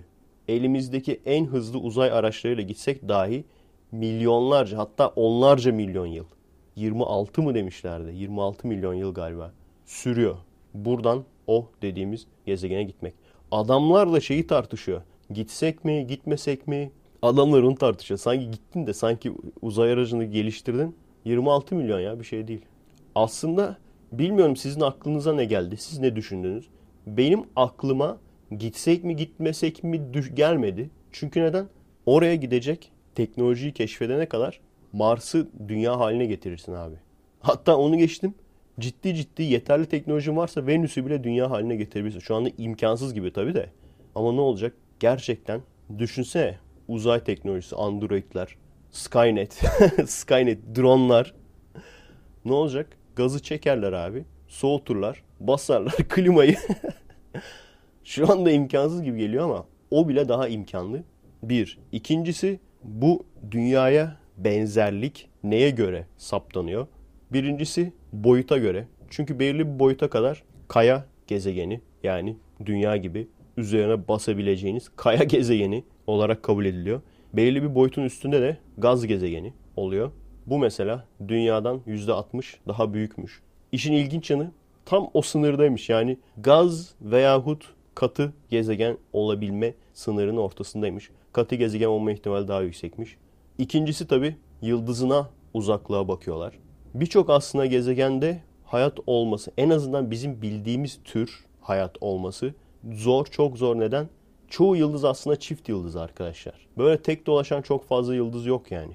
[0.48, 3.44] Elimizdeki en hızlı uzay araçlarıyla gitsek dahi
[3.92, 6.24] milyonlarca hatta onlarca milyon yıl
[6.76, 9.52] 26 mı demişlerdi 26 milyon yıl galiba
[9.86, 10.36] sürüyor.
[10.74, 13.14] Buradan o dediğimiz gezegene gitmek.
[13.52, 15.02] Adamlar da şeyi tartışıyor.
[15.30, 16.90] Gitsek mi gitmesek mi?
[17.22, 18.18] Adamlar onu tartışıyor.
[18.18, 20.96] Sanki gittin de sanki uzay aracını geliştirdin.
[21.24, 22.64] 26 milyon ya bir şey değil.
[23.14, 23.76] Aslında
[24.12, 25.76] bilmiyorum sizin aklınıza ne geldi?
[25.76, 26.68] Siz ne düşündünüz?
[27.06, 28.18] Benim aklıma
[28.58, 30.90] gitsek mi gitmesek mi gelmedi.
[31.12, 31.66] Çünkü neden?
[32.06, 34.60] Oraya gidecek teknolojiyi keşfedene kadar
[34.92, 36.96] Mars'ı dünya haline getirirsin abi.
[37.40, 38.34] Hatta onu geçtim.
[38.80, 42.20] Ciddi ciddi yeterli teknolojin varsa Venüs'ü bile dünya haline getirebilirsin.
[42.20, 43.68] Şu anda imkansız gibi tabii de.
[44.14, 44.74] Ama ne olacak?
[45.00, 45.60] Gerçekten
[45.98, 46.58] düşünsene
[46.88, 48.56] uzay teknolojisi, androidler,
[48.90, 49.52] Skynet,
[50.06, 51.34] Skynet, dronlar.
[52.44, 52.98] Ne olacak?
[53.16, 54.24] Gazı çekerler abi.
[54.48, 56.56] Soğuturlar, basarlar klimayı.
[58.04, 61.02] Şu anda imkansız gibi geliyor ama o bile daha imkanlı.
[61.42, 61.78] Bir.
[61.92, 66.86] İkincisi bu dünyaya benzerlik neye göre saptanıyor?
[67.32, 68.86] Birincisi boyuta göre.
[69.10, 76.42] Çünkü belirli bir boyuta kadar kaya gezegeni yani dünya gibi üzerine basabileceğiniz kaya gezegeni olarak
[76.42, 77.00] kabul ediliyor.
[77.32, 80.10] Belirli bir boyutun üstünde de gaz gezegeni oluyor.
[80.46, 83.42] Bu mesela dünyadan %60 daha büyükmüş.
[83.72, 84.50] İşin ilginç yanı
[84.84, 85.88] tam o sınırdaymış.
[85.88, 91.10] Yani gaz veyahut katı gezegen olabilme sınırının ortasındaymış.
[91.32, 93.16] Katı gezegen olma ihtimali daha yüksekmiş.
[93.58, 96.58] İkincisi tabi yıldızına uzaklığa bakıyorlar.
[96.94, 102.54] Birçok aslında gezegende hayat olması, en azından bizim bildiğimiz tür hayat olması
[102.92, 103.78] zor, çok zor.
[103.80, 104.08] Neden?
[104.48, 106.54] Çoğu yıldız aslında çift yıldız arkadaşlar.
[106.78, 108.92] Böyle tek dolaşan çok fazla yıldız yok yani.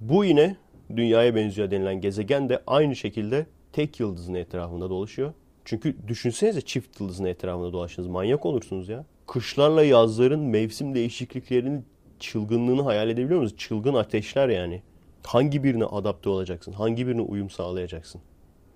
[0.00, 0.56] Bu yine
[0.96, 5.32] dünyaya benziyor denilen gezegen de aynı şekilde tek yıldızın etrafında dolaşıyor.
[5.64, 8.08] Çünkü düşünsenize çift yıldızın etrafında dolaştınız.
[8.08, 9.04] Manyak olursunuz ya.
[9.26, 11.84] Kışlarla yazların mevsim değişikliklerinin
[12.20, 13.58] çılgınlığını hayal edebiliyor musunuz?
[13.58, 14.82] Çılgın ateşler yani.
[15.26, 16.72] Hangi birine adapte olacaksın?
[16.72, 18.20] Hangi birine uyum sağlayacaksın?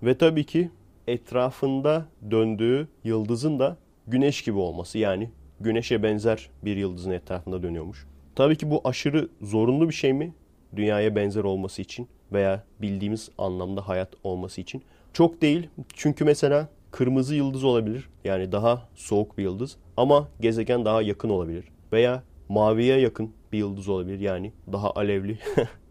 [0.03, 0.69] Ve tabii ki
[1.07, 3.77] etrafında döndüğü yıldızın da
[4.07, 4.97] güneş gibi olması.
[4.97, 5.29] Yani
[5.59, 8.07] güneşe benzer bir yıldızın etrafında dönüyormuş.
[8.35, 10.33] Tabii ki bu aşırı zorunlu bir şey mi?
[10.75, 14.83] Dünyaya benzer olması için veya bildiğimiz anlamda hayat olması için.
[15.13, 15.69] Çok değil.
[15.93, 18.09] Çünkü mesela kırmızı yıldız olabilir.
[18.23, 19.77] Yani daha soğuk bir yıldız.
[19.97, 21.65] Ama gezegen daha yakın olabilir.
[21.91, 24.19] Veya maviye yakın bir yıldız olabilir.
[24.19, 25.39] Yani daha alevli,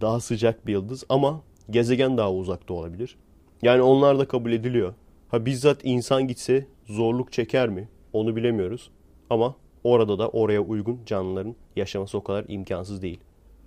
[0.00, 1.04] daha sıcak bir yıldız.
[1.08, 3.16] Ama gezegen daha uzakta olabilir.
[3.62, 4.94] Yani onlar da kabul ediliyor.
[5.28, 7.88] Ha bizzat insan gitse zorluk çeker mi?
[8.12, 8.90] Onu bilemiyoruz.
[9.30, 13.20] Ama orada da oraya uygun canlıların yaşaması o kadar imkansız değil.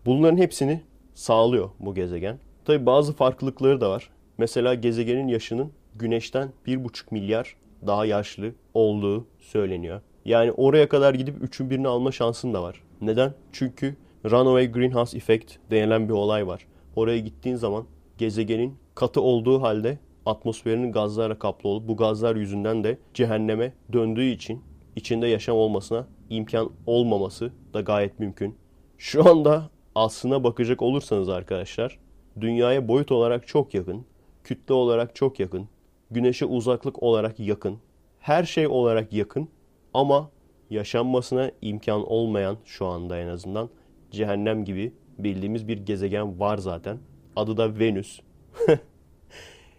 [0.06, 0.82] Bunların hepsini
[1.14, 2.40] sağlıyor bu gezegen.
[2.66, 4.10] Tabi bazı farklılıkları da var.
[4.38, 7.56] Mesela gezegenin yaşının güneşten 1,5 milyar
[7.88, 10.02] daha yaşlı olduğu söyleniyor.
[10.26, 12.84] Yani oraya kadar gidip üçün birini alma şansın da var.
[13.02, 13.34] Neden?
[13.52, 13.96] Çünkü
[14.32, 16.68] runaway greenhouse effect denilen bir olay var.
[16.96, 17.86] Oraya gittiğin zaman
[18.18, 24.62] gezegenin katı olduğu halde atmosferinin gazlarla kaplı olup bu gazlar yüzünden de cehenneme döndüğü için
[24.96, 28.56] içinde yaşam olmasına imkan olmaması da gayet mümkün.
[28.98, 32.00] Şu anda aslına bakacak olursanız arkadaşlar
[32.42, 34.06] dünyaya boyut olarak çok yakın,
[34.44, 35.68] kütle olarak çok yakın,
[36.12, 37.78] güneşe uzaklık olarak yakın,
[38.20, 39.50] her şey olarak yakın
[39.94, 40.30] ama
[40.70, 43.70] yaşanmasına imkan olmayan şu anda en azından
[44.12, 46.98] cehennem gibi bildiğimiz bir gezegen var zaten.
[47.36, 48.20] Adı da Venüs.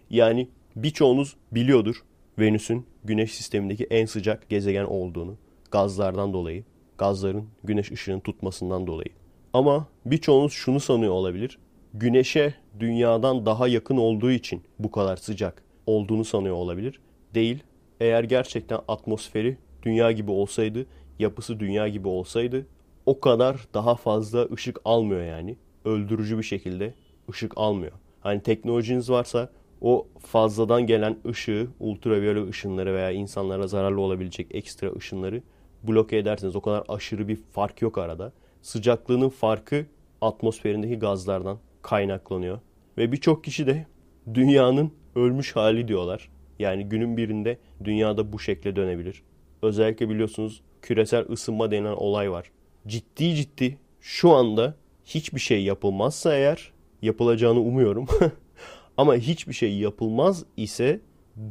[0.09, 2.03] yani birçoğunuz biliyordur.
[2.39, 5.37] Venüs'ün güneş sistemindeki en sıcak gezegen olduğunu,
[5.71, 6.63] gazlardan dolayı,
[6.97, 9.09] gazların güneş ışığını tutmasından dolayı.
[9.53, 11.59] Ama birçoğunuz şunu sanıyor olabilir.
[11.93, 16.99] Güneşe dünyadan daha yakın olduğu için bu kadar sıcak olduğunu sanıyor olabilir.
[17.35, 17.63] Değil.
[17.99, 20.85] Eğer gerçekten atmosferi dünya gibi olsaydı,
[21.19, 22.67] yapısı dünya gibi olsaydı
[23.07, 25.57] o kadar daha fazla ışık almıyor yani.
[25.85, 26.93] Öldürücü bir şekilde
[27.29, 27.91] ışık almıyor.
[28.19, 29.49] Hani teknolojiniz varsa
[29.81, 35.41] o fazladan gelen ışığı, ultraviyole ışınları veya insanlara zararlı olabilecek ekstra ışınları
[35.83, 36.55] bloke edersiniz.
[36.55, 38.33] O kadar aşırı bir fark yok arada.
[38.61, 39.85] Sıcaklığının farkı
[40.21, 42.59] atmosferindeki gazlardan kaynaklanıyor.
[42.97, 43.85] Ve birçok kişi de
[44.33, 46.29] dünyanın ölmüş hali diyorlar.
[46.59, 49.23] Yani günün birinde dünyada bu şekle dönebilir.
[49.61, 52.51] Özellikle biliyorsunuz küresel ısınma denen olay var.
[52.87, 54.75] Ciddi ciddi şu anda
[55.05, 56.71] hiçbir şey yapılmazsa eğer
[57.01, 58.05] yapılacağını umuyorum.
[58.97, 60.99] Ama hiçbir şey yapılmaz ise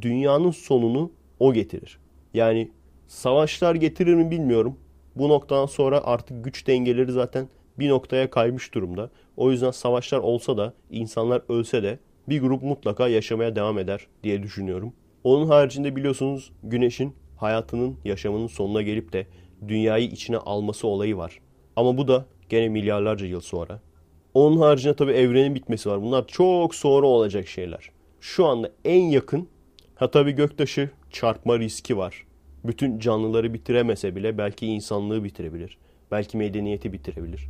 [0.01, 1.99] dünyanın sonunu o getirir.
[2.33, 2.71] Yani
[3.07, 4.77] savaşlar getirir mi bilmiyorum.
[5.15, 7.47] Bu noktadan sonra artık güç dengeleri zaten
[7.79, 9.09] bir noktaya kaymış durumda.
[9.37, 14.43] O yüzden savaşlar olsa da insanlar ölse de bir grup mutlaka yaşamaya devam eder diye
[14.43, 14.93] düşünüyorum.
[15.23, 19.27] Onun haricinde biliyorsunuz güneşin hayatının yaşamının sonuna gelip de
[19.67, 21.39] dünyayı içine alması olayı var.
[21.75, 23.79] Ama bu da gene milyarlarca yıl sonra.
[24.33, 26.01] Onun haricinde tabii evrenin bitmesi var.
[26.01, 27.91] Bunlar çok sonra olacak şeyler.
[28.21, 29.47] Şu anda en yakın
[29.95, 32.25] ha tabii göktaşı çarpma riski var.
[32.63, 35.77] Bütün canlıları bitiremese bile belki insanlığı bitirebilir.
[36.11, 37.49] Belki medeniyeti bitirebilir.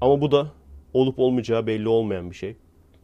[0.00, 0.52] Ama bu da
[0.94, 2.56] olup olmayacağı belli olmayan bir şey.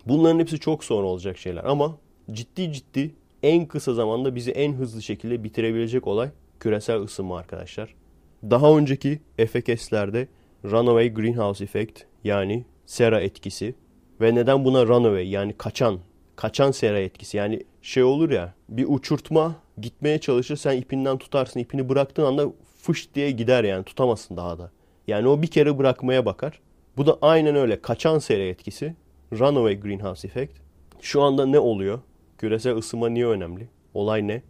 [0.06, 1.98] Bunların hepsi çok sonra olacak şeyler ama
[2.32, 6.30] ciddi ciddi en kısa zamanda bizi en hızlı şekilde bitirebilecek olay
[6.60, 7.94] küresel ısınma arkadaşlar.
[8.42, 10.28] Daha önceki FKS'lerde
[10.64, 13.74] Runaway Greenhouse Effect yani sera etkisi
[14.20, 15.98] ve neden buna runaway yani kaçan
[16.36, 21.88] kaçan sera etkisi yani şey olur ya bir uçurtma gitmeye çalışır sen ipinden tutarsın ipini
[21.88, 24.70] bıraktığın anda fış diye gider yani tutamazsın daha da.
[25.06, 26.60] Yani o bir kere bırakmaya bakar.
[26.96, 28.94] Bu da aynen öyle kaçan sera etkisi.
[29.32, 30.52] Runaway Greenhouse Effect.
[31.00, 32.00] Şu anda ne oluyor?
[32.38, 33.68] Küresel ısınma niye önemli?
[33.94, 34.42] Olay ne?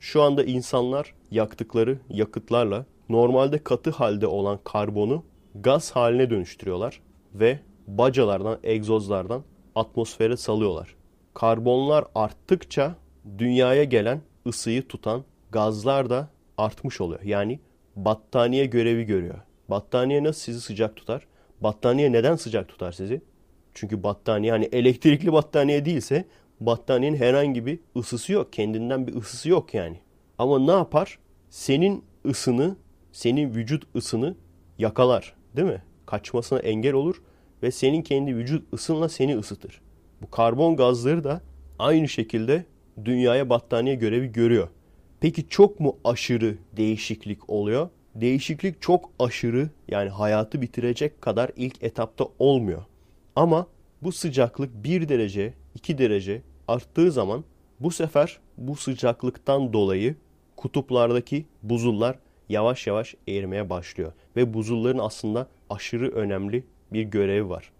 [0.00, 7.00] Şu anda insanlar yaktıkları yakıtlarla normalde katı halde olan karbonu gaz haline dönüştürüyorlar
[7.34, 9.42] ve bacalardan, egzozlardan
[9.74, 10.94] atmosfere salıyorlar.
[11.34, 12.94] Karbonlar arttıkça
[13.38, 17.22] dünyaya gelen ısıyı tutan gazlar da artmış oluyor.
[17.22, 17.60] Yani
[17.96, 19.38] battaniye görevi görüyor.
[19.68, 21.26] Battaniye nasıl sizi sıcak tutar?
[21.60, 23.22] Battaniye neden sıcak tutar sizi?
[23.74, 26.24] Çünkü battaniye hani elektrikli battaniye değilse
[26.60, 28.52] battaniyenin herhangi bir ısısı yok.
[28.52, 30.00] Kendinden bir ısısı yok yani.
[30.38, 31.18] Ama ne yapar?
[31.50, 32.76] Senin ısını,
[33.12, 34.34] senin vücut ısını
[34.78, 35.34] yakalar.
[35.56, 35.82] Değil mi?
[36.06, 37.22] Kaçmasına engel olur
[37.62, 39.80] ve senin kendi vücut ısınla seni ısıtır.
[40.22, 41.40] Bu karbon gazları da
[41.78, 42.64] aynı şekilde
[43.04, 44.68] dünyaya battaniye görevi görüyor.
[45.20, 47.88] Peki çok mu aşırı değişiklik oluyor?
[48.14, 52.82] Değişiklik çok aşırı yani hayatı bitirecek kadar ilk etapta olmuyor.
[53.36, 53.66] Ama
[54.02, 57.44] bu sıcaklık 1 derece, 2 derece arttığı zaman
[57.80, 60.16] bu sefer bu sıcaklıktan dolayı
[60.56, 62.18] kutuplardaki buzullar
[62.50, 64.12] yavaş yavaş erimeye başlıyor.
[64.36, 67.72] Ve buzulların aslında aşırı önemli bir görevi var.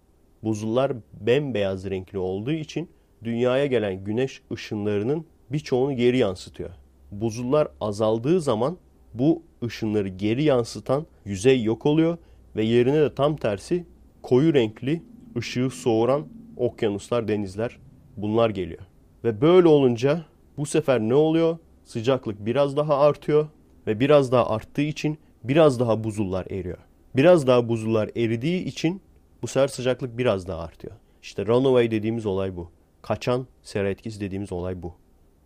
[0.43, 2.89] Buzullar bembeyaz renkli olduğu için
[3.23, 6.69] dünyaya gelen güneş ışınlarının birçoğunu geri yansıtıyor.
[7.11, 8.77] Buzullar azaldığı zaman
[9.13, 12.17] bu ışınları geri yansıtan yüzey yok oluyor
[12.55, 13.85] ve yerine de tam tersi
[14.21, 15.03] koyu renkli
[15.37, 17.77] ışığı soğuran okyanuslar, denizler
[18.17, 18.81] bunlar geliyor.
[19.23, 20.25] Ve böyle olunca
[20.57, 21.57] bu sefer ne oluyor?
[21.85, 23.47] Sıcaklık biraz daha artıyor
[23.91, 26.77] ve biraz daha arttığı için biraz daha buzullar eriyor.
[27.15, 29.01] Biraz daha buzullar eridiği için
[29.41, 30.93] bu sefer sıcaklık biraz daha artıyor.
[31.23, 32.71] İşte runaway dediğimiz olay bu.
[33.01, 34.93] Kaçan sera etkisi dediğimiz olay bu.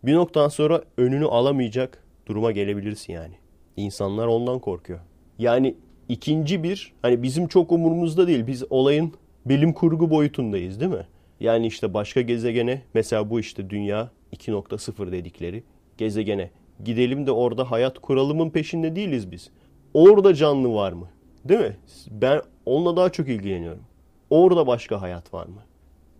[0.03, 3.33] Bir noktadan sonra önünü alamayacak duruma gelebilirsin yani.
[3.77, 4.99] İnsanlar ondan korkuyor.
[5.39, 5.75] Yani
[6.09, 8.47] ikinci bir hani bizim çok umurumuzda değil.
[8.47, 9.13] Biz olayın
[9.45, 11.07] bilim kurgu boyutundayız değil mi?
[11.39, 15.63] Yani işte başka gezegene mesela bu işte dünya 2.0 dedikleri
[15.97, 16.49] gezegene
[16.83, 19.49] gidelim de orada hayat kuralımın peşinde değiliz biz.
[19.93, 21.09] Orada canlı var mı?
[21.45, 21.77] Değil mi?
[22.11, 23.83] Ben onunla daha çok ilgileniyorum.
[24.29, 25.61] Orada başka hayat var mı?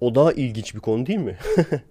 [0.01, 1.38] O daha ilginç bir konu değil mi?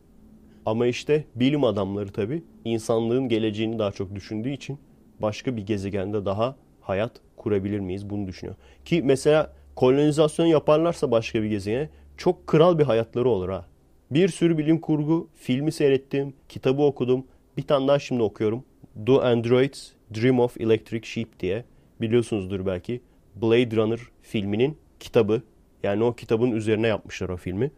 [0.67, 4.79] Ama işte bilim adamları tabii insanlığın geleceğini daha çok düşündüğü için
[5.21, 8.57] başka bir gezegende daha hayat kurabilir miyiz bunu düşünüyor.
[8.85, 13.67] Ki mesela kolonizasyon yaparlarsa başka bir gezegene çok kral bir hayatları olur ha.
[14.11, 17.25] Bir sürü bilim kurgu filmi seyrettim, kitabı okudum.
[17.57, 18.65] Bir tane daha şimdi okuyorum.
[19.07, 21.65] Do Androids Dream of Electric Sheep diye.
[22.01, 23.01] Biliyorsunuzdur belki.
[23.37, 25.43] Blade Runner filminin kitabı.
[25.83, 27.71] Yani o kitabın üzerine yapmışlar o filmi.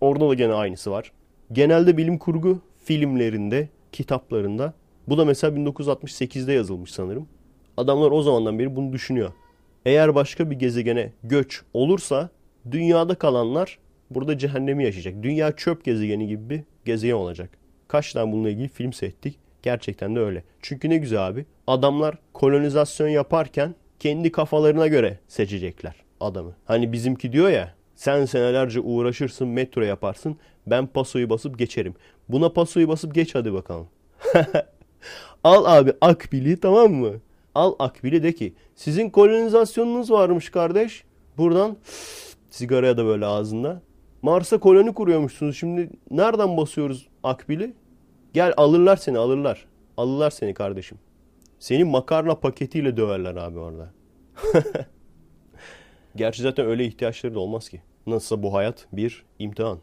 [0.00, 1.12] Orada da gene aynısı var.
[1.52, 4.74] Genelde bilim kurgu filmlerinde, kitaplarında
[5.08, 7.28] Bu da mesela 1968'de yazılmış sanırım.
[7.76, 9.32] Adamlar o zamandan beri bunu düşünüyor.
[9.86, 12.30] Eğer başka bir gezegene göç olursa
[12.70, 13.78] dünyada kalanlar
[14.10, 15.22] burada cehennemi yaşayacak.
[15.22, 17.50] Dünya çöp gezegeni gibi bir gezegen olacak.
[17.88, 19.38] Kaç tane bununla ilgili film seyrettik.
[19.62, 20.44] Gerçekten de öyle.
[20.62, 21.44] Çünkü ne güzel abi.
[21.66, 26.52] Adamlar kolonizasyon yaparken kendi kafalarına göre seçecekler adamı.
[26.64, 30.36] Hani bizimki diyor ya sen senelerce uğraşırsın metro yaparsın
[30.66, 31.94] ben pasoyu basıp geçerim.
[32.28, 33.86] Buna pasoyu basıp geç hadi bakalım.
[35.44, 37.12] Al abi akbili tamam mı?
[37.54, 41.04] Al akbili de ki sizin kolonizasyonunuz varmış kardeş.
[41.38, 41.76] Buradan
[42.50, 43.82] sigaraya da böyle ağzında.
[44.22, 45.56] Mars'a koloni kuruyormuşsunuz.
[45.56, 47.74] Şimdi nereden basıyoruz akbili?
[48.34, 49.66] Gel alırlar seni alırlar.
[49.96, 50.98] Alırlar seni kardeşim.
[51.58, 53.90] Seni makarna paketiyle döverler abi orada.
[56.16, 57.82] Gerçi zaten öyle ihtiyaçları da olmaz ki.
[58.06, 59.78] Nasılsa bu hayat bir imtihan.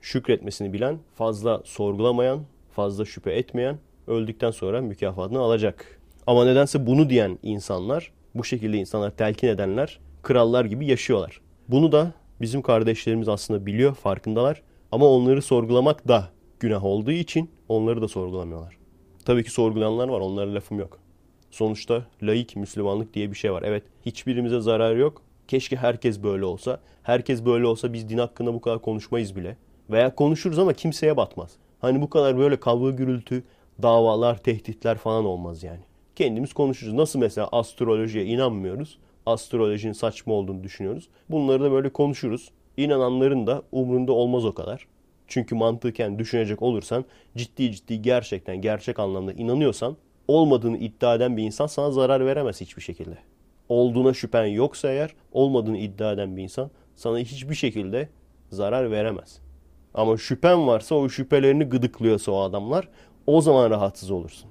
[0.00, 6.00] Şükretmesini bilen, fazla sorgulamayan, fazla şüphe etmeyen öldükten sonra mükafatını alacak.
[6.26, 11.40] Ama nedense bunu diyen insanlar, bu şekilde insanlar telkin edenler krallar gibi yaşıyorlar.
[11.68, 14.62] Bunu da bizim kardeşlerimiz aslında biliyor, farkındalar.
[14.92, 16.28] Ama onları sorgulamak da
[16.60, 18.76] günah olduğu için onları da sorgulamıyorlar.
[19.24, 20.98] Tabii ki sorgulayanlar var, onlara lafım yok.
[21.50, 23.62] Sonuçta laik Müslümanlık diye bir şey var.
[23.66, 25.22] Evet, hiçbirimize zarar yok.
[25.48, 26.80] Keşke herkes böyle olsa.
[27.02, 29.56] Herkes böyle olsa biz din hakkında bu kadar konuşmayız bile.
[29.90, 31.50] Veya konuşuruz ama kimseye batmaz.
[31.80, 33.44] Hani bu kadar böyle kavga gürültü,
[33.82, 35.80] davalar, tehditler falan olmaz yani.
[36.16, 36.92] Kendimiz konuşuruz.
[36.92, 38.98] Nasıl mesela astrolojiye inanmıyoruz.
[39.26, 41.08] Astrolojinin saçma olduğunu düşünüyoruz.
[41.30, 42.50] Bunları da böyle konuşuruz.
[42.76, 44.86] İnananların da umrunda olmaz o kadar.
[45.28, 47.04] Çünkü mantıken düşünecek olursan
[47.36, 49.96] ciddi ciddi gerçekten gerçek anlamda inanıyorsan
[50.28, 53.18] olmadığını iddia eden bir insan sana zarar veremez hiçbir şekilde.
[53.68, 58.08] Olduğuna şüphen yoksa eğer olmadığını iddia eden bir insan sana hiçbir şekilde
[58.50, 59.40] zarar veremez.
[59.94, 62.88] Ama şüphen varsa o şüphelerini gıdıklıyorsa o adamlar
[63.26, 64.50] o zaman rahatsız olursun.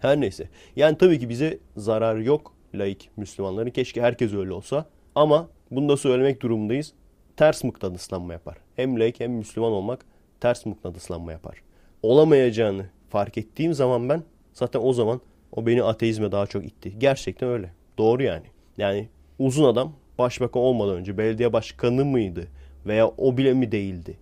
[0.00, 0.48] Her neyse.
[0.76, 3.70] Yani tabii ki bize zarar yok laik Müslümanların.
[3.70, 4.86] Keşke herkes öyle olsa.
[5.14, 6.92] Ama bunu da söylemek durumundayız.
[7.36, 8.56] Ters mıknatıslanma yapar.
[8.76, 10.04] Hem laik hem Müslüman olmak
[10.40, 11.62] ters mıknatıslanma yapar.
[12.02, 14.22] Olamayacağını fark ettiğim zaman ben
[14.52, 15.20] zaten o zaman
[15.52, 16.98] o beni ateizme daha çok itti.
[16.98, 17.72] Gerçekten öyle.
[17.98, 18.46] Doğru yani.
[18.78, 22.48] Yani uzun adam başbakan olmadan önce belediye başkanı mıydı
[22.86, 24.16] veya o bile mi değildi?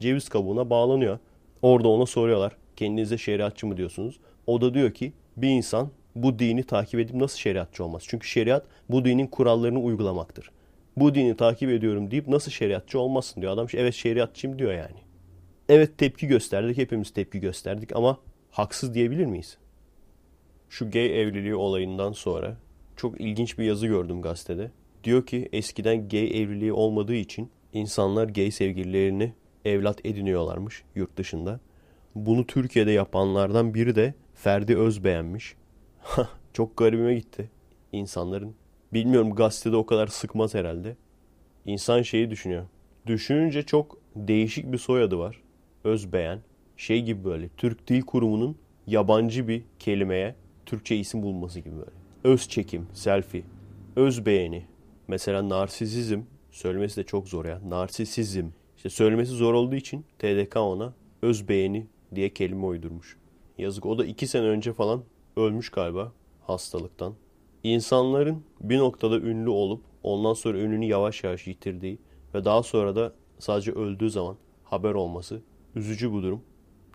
[0.00, 1.18] Ceviz kabuğuna bağlanıyor.
[1.62, 2.56] Orada ona soruyorlar.
[2.76, 4.20] Kendinize şeriatçı mı diyorsunuz?
[4.46, 8.02] O da diyor ki bir insan bu dini takip edip nasıl şeriatçı olmaz?
[8.06, 10.50] Çünkü şeriat bu dinin kurallarını uygulamaktır.
[10.96, 13.52] Bu dini takip ediyorum deyip nasıl şeriatçı olmazsın diyor.
[13.52, 15.03] Adam evet şeriatçıyım diyor yani.
[15.68, 16.78] Evet tepki gösterdik.
[16.78, 18.18] Hepimiz tepki gösterdik ama
[18.50, 19.58] haksız diyebilir miyiz?
[20.68, 22.56] Şu gay evliliği olayından sonra
[22.96, 24.70] çok ilginç bir yazı gördüm gazetede.
[25.04, 29.32] Diyor ki eskiden gay evliliği olmadığı için insanlar gay sevgililerini
[29.64, 31.60] evlat ediniyorlarmış yurt dışında.
[32.14, 35.54] Bunu Türkiye'de yapanlardan biri de Ferdi Özbeğenmiş.
[36.52, 37.50] Çok garibime gitti
[37.92, 38.54] insanların.
[38.92, 40.96] Bilmiyorum gazetede o kadar sıkmaz herhalde.
[41.64, 42.66] İnsan şeyi düşünüyor.
[43.06, 45.43] Düşününce çok değişik bir soyadı var.
[45.84, 46.40] Özbeğen.
[46.76, 48.56] Şey gibi böyle Türk Dil Kurumu'nun
[48.86, 50.34] yabancı bir kelimeye
[50.66, 51.90] Türkçe isim bulması gibi böyle.
[52.24, 53.44] Öz çekim, selfie,
[53.96, 54.66] öz beğeni.
[55.08, 56.20] Mesela narsisizm
[56.50, 57.60] söylemesi de çok zor ya.
[57.68, 58.46] Narsisizm.
[58.76, 63.16] İşte söylemesi zor olduğu için TDK ona öz beğeni diye kelime uydurmuş.
[63.58, 65.04] Yazık o da iki sene önce falan
[65.36, 66.12] ölmüş galiba
[66.46, 67.14] hastalıktan.
[67.62, 71.98] İnsanların bir noktada ünlü olup ondan sonra ününü yavaş yavaş yitirdiği
[72.34, 75.42] ve daha sonra da sadece öldüğü zaman haber olması
[75.74, 76.42] üzücü bu durum.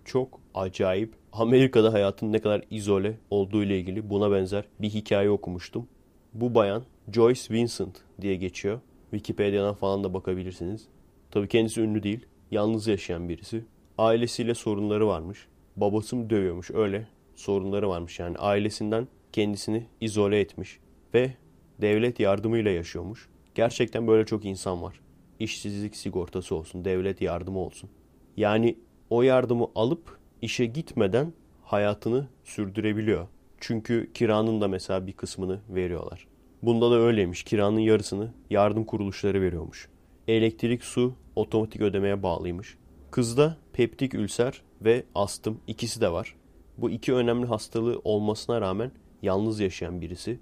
[0.06, 1.14] Çok acayip.
[1.34, 5.88] Amerika'da hayatın ne kadar izole olduğu ile ilgili buna benzer bir hikaye okumuştum.
[6.34, 8.80] Bu bayan Joyce Vincent diye geçiyor.
[9.12, 10.88] Wikipedia'dan falan da bakabilirsiniz.
[11.32, 12.26] Tabii kendisi ünlü değil.
[12.52, 13.66] Yalnız yaşayan birisi.
[13.98, 15.48] Ailesiyle sorunları varmış.
[15.76, 18.20] Babası mı dövüyormuş öyle sorunları varmış.
[18.20, 20.80] Yani ailesinden kendisini izole etmiş.
[21.14, 21.34] Ve
[21.82, 23.30] devlet yardımıyla yaşıyormuş.
[23.56, 25.00] Gerçekten böyle çok insan var.
[25.40, 27.90] İşsizlik sigortası olsun, devlet yardımı olsun.
[28.38, 28.78] Yani
[29.10, 33.28] o yardımı alıp işe gitmeden hayatını sürdürebiliyor.
[33.60, 36.28] Çünkü kiranın da mesela bir kısmını veriyorlar.
[36.64, 37.44] Bunda da öyleymiş.
[37.44, 39.90] Kiranın yarısını yardım kuruluşları veriyormuş.
[40.28, 42.78] Elektrik, su otomatik ödemeye bağlıymış.
[43.12, 46.36] Kızda peptik ülser ve astım ikisi de var.
[46.78, 50.40] Bu iki önemli hastalığı olmasına rağmen yalnız yaşayan birisi.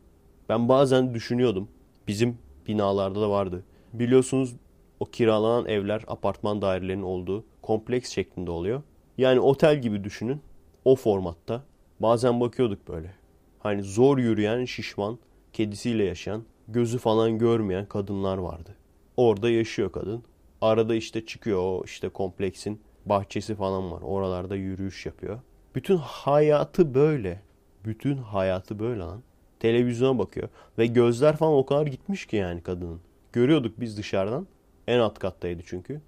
[0.49, 1.67] Ben bazen düşünüyordum.
[2.07, 3.63] Bizim binalarda da vardı.
[3.93, 4.55] Biliyorsunuz
[4.99, 8.81] o kiralanan evler apartman dairelerinin olduğu kompleks şeklinde oluyor.
[9.17, 10.41] Yani otel gibi düşünün.
[10.85, 11.63] O formatta.
[11.99, 13.13] Bazen bakıyorduk böyle.
[13.59, 15.19] Hani zor yürüyen, şişman,
[15.53, 18.75] kedisiyle yaşayan, gözü falan görmeyen kadınlar vardı.
[19.17, 20.23] Orada yaşıyor kadın.
[20.61, 24.01] Arada işte çıkıyor o işte kompleksin bahçesi falan var.
[24.01, 25.39] Oralarda yürüyüş yapıyor.
[25.75, 27.41] Bütün hayatı böyle.
[27.85, 29.21] bütün hayatı böyle lan.
[29.59, 30.49] Televizyona bakıyor.
[30.77, 33.01] Ve gözler falan o kadar gitmiş ki yani kadının.
[33.33, 34.47] Görüyorduk biz dışarıdan.
[34.87, 36.01] En alt kattaydı çünkü.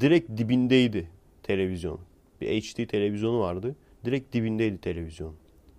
[0.00, 1.10] Direkt dibindeydi
[1.42, 2.00] televizyon.
[2.40, 3.76] Bir HD televizyonu vardı.
[4.04, 5.34] Direkt dibindeydi televizyon.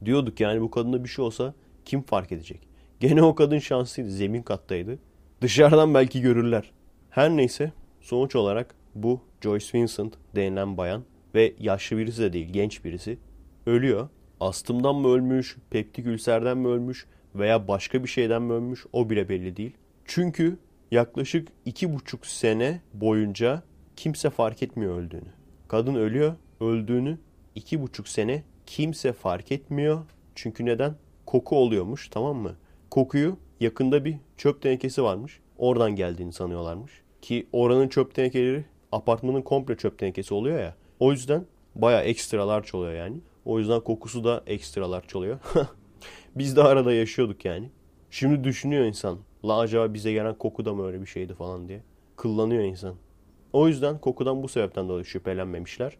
[0.05, 1.53] Diyorduk yani bu kadına bir şey olsa
[1.85, 2.67] kim fark edecek?
[2.99, 4.11] Gene o kadın şanslıydı.
[4.11, 4.99] Zemin kattaydı.
[5.41, 6.71] Dışarıdan belki görürler.
[7.09, 11.03] Her neyse sonuç olarak bu Joyce Vincent denilen bayan
[11.35, 13.17] ve yaşlı birisi de değil genç birisi
[13.65, 14.09] ölüyor.
[14.39, 17.05] Astımdan mı ölmüş, peptik ülserden mi ölmüş
[17.35, 19.73] veya başka bir şeyden mi ölmüş o bile belli değil.
[20.05, 20.57] Çünkü
[20.91, 23.63] yaklaşık iki buçuk sene boyunca
[23.97, 25.29] kimse fark etmiyor öldüğünü.
[25.67, 27.17] Kadın ölüyor, öldüğünü
[27.55, 30.01] iki buçuk sene kimse fark etmiyor.
[30.35, 30.95] Çünkü neden?
[31.25, 32.55] Koku oluyormuş tamam mı?
[32.89, 35.39] Kokuyu yakında bir çöp tenekesi varmış.
[35.57, 36.91] Oradan geldiğini sanıyorlarmış.
[37.21, 40.75] Ki oranın çöp tenekeleri apartmanın komple çöp tenekesi oluyor ya.
[40.99, 41.45] O yüzden
[41.75, 43.17] baya ekstralar oluyor yani.
[43.45, 45.39] O yüzden kokusu da ekstralar oluyor.
[46.35, 47.69] Biz de arada yaşıyorduk yani.
[48.11, 49.19] Şimdi düşünüyor insan.
[49.45, 51.81] La acaba bize gelen koku da mı öyle bir şeydi falan diye.
[52.15, 52.95] Kıllanıyor insan.
[53.57, 55.97] O yüzden kokudan bu sebepten dolayı şüphelenmemişler.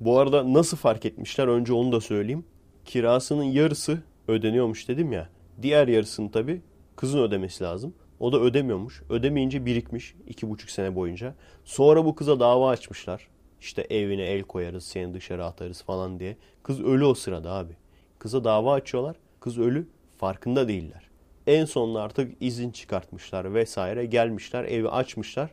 [0.00, 2.44] Bu arada nasıl fark etmişler önce onu da söyleyeyim.
[2.84, 5.28] Kirasının yarısı ödeniyormuş dedim ya.
[5.62, 6.62] Diğer yarısını tabii
[6.96, 7.94] kızın ödemesi lazım.
[8.20, 9.02] O da ödemiyormuş.
[9.10, 11.34] Ödemeyince birikmiş iki buçuk sene boyunca.
[11.64, 13.28] Sonra bu kıza dava açmışlar.
[13.60, 16.36] İşte evine el koyarız, seni dışarı atarız falan diye.
[16.62, 17.76] Kız ölü o sırada abi.
[18.18, 19.16] Kıza dava açıyorlar.
[19.40, 19.88] Kız ölü
[20.18, 21.10] farkında değiller.
[21.46, 25.50] En sonunda artık izin çıkartmışlar vesaire gelmişler evi açmışlar.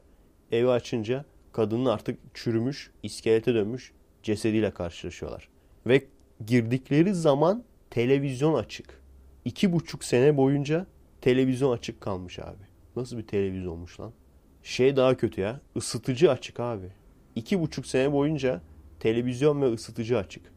[0.51, 3.91] Evi açınca kadının artık çürümüş, iskelete dönmüş
[4.23, 5.49] cesediyle karşılaşıyorlar.
[5.87, 6.03] Ve
[6.45, 9.01] girdikleri zaman televizyon açık.
[9.45, 10.85] İki buçuk sene boyunca
[11.21, 12.63] televizyon açık kalmış abi.
[12.95, 14.11] Nasıl bir televizyonmuş lan?
[14.63, 15.61] Şey daha kötü ya.
[15.77, 16.87] ısıtıcı açık abi.
[17.35, 18.61] İki buçuk sene boyunca
[18.99, 20.53] televizyon ve ısıtıcı açık.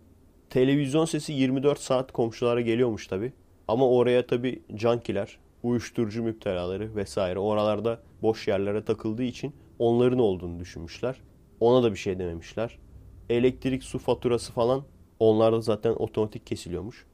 [0.50, 3.32] Televizyon sesi 24 saat komşulara geliyormuş tabi.
[3.68, 11.20] Ama oraya tabi cankiler, uyuşturucu müptelaları vesaire oralarda boş yerlere takıldığı için onların olduğunu düşünmüşler.
[11.60, 12.78] Ona da bir şey dememişler.
[13.30, 14.84] Elektrik, su faturası falan
[15.20, 17.06] onlarda zaten otomatik kesiliyormuş.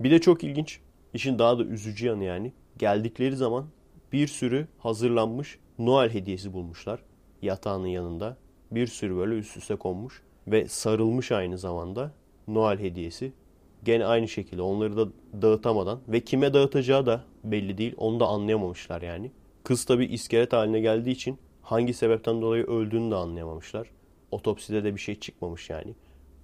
[0.00, 0.80] Bir de çok ilginç,
[1.14, 2.52] işin daha da üzücü yanı yani.
[2.78, 3.66] Geldikleri zaman
[4.12, 7.00] bir sürü hazırlanmış Noel hediyesi bulmuşlar
[7.42, 8.36] yatağının yanında.
[8.70, 12.12] Bir sürü böyle üst üste konmuş ve sarılmış aynı zamanda
[12.48, 13.32] Noel hediyesi.
[13.84, 15.08] Gene aynı şekilde onları da
[15.42, 17.94] dağıtamadan ve kime dağıtacağı da belli değil.
[17.96, 19.30] Onu da anlayamamışlar yani.
[19.64, 23.90] Kız tabi iskelet haline geldiği için hangi sebepten dolayı öldüğünü de anlayamamışlar.
[24.30, 25.94] Otopside de bir şey çıkmamış yani.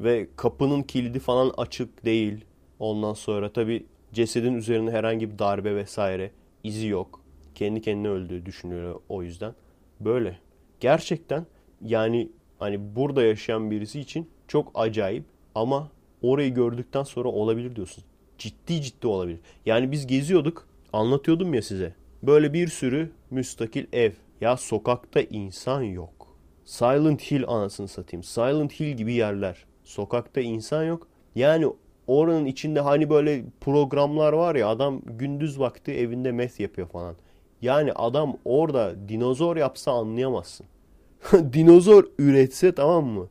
[0.00, 2.44] Ve kapının kilidi falan açık değil.
[2.78, 6.30] Ondan sonra tabi cesedin üzerinde herhangi bir darbe vesaire
[6.64, 7.20] izi yok.
[7.54, 9.54] Kendi kendine öldüğü düşünülüyor o yüzden.
[10.00, 10.38] Böyle.
[10.80, 11.46] Gerçekten
[11.84, 15.90] yani hani burada yaşayan birisi için çok acayip ama
[16.22, 18.04] orayı gördükten sonra olabilir diyorsun.
[18.38, 19.40] Ciddi ciddi olabilir.
[19.66, 20.68] Yani biz geziyorduk.
[20.92, 21.94] Anlatıyordum ya size.
[22.22, 24.12] Böyle bir sürü müstakil ev.
[24.40, 26.26] Ya sokakta insan yok.
[26.64, 28.22] Silent Hill anasını satayım.
[28.22, 29.64] Silent Hill gibi yerler.
[29.84, 31.08] Sokakta insan yok.
[31.34, 31.66] Yani
[32.06, 37.16] oranın içinde hani böyle programlar var ya adam gündüz vakti evinde meth yapıyor falan.
[37.62, 40.66] Yani adam orada dinozor yapsa anlayamazsın.
[41.52, 43.28] dinozor üretse tamam mı?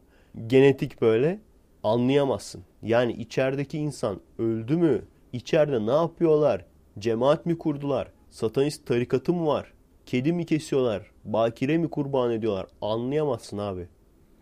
[0.47, 1.39] Genetik böyle
[1.83, 2.63] anlayamazsın.
[2.83, 5.01] Yani içerideki insan öldü mü?
[5.33, 6.65] İçeride ne yapıyorlar?
[6.99, 8.11] Cemaat mi kurdular?
[8.29, 9.73] Satanist tarikatı mı var?
[10.09, 11.11] Kedi mi kesiyorlar?
[11.23, 12.65] Bakire mi kurban ediyorlar?
[12.81, 13.87] Anlayamazsın abi.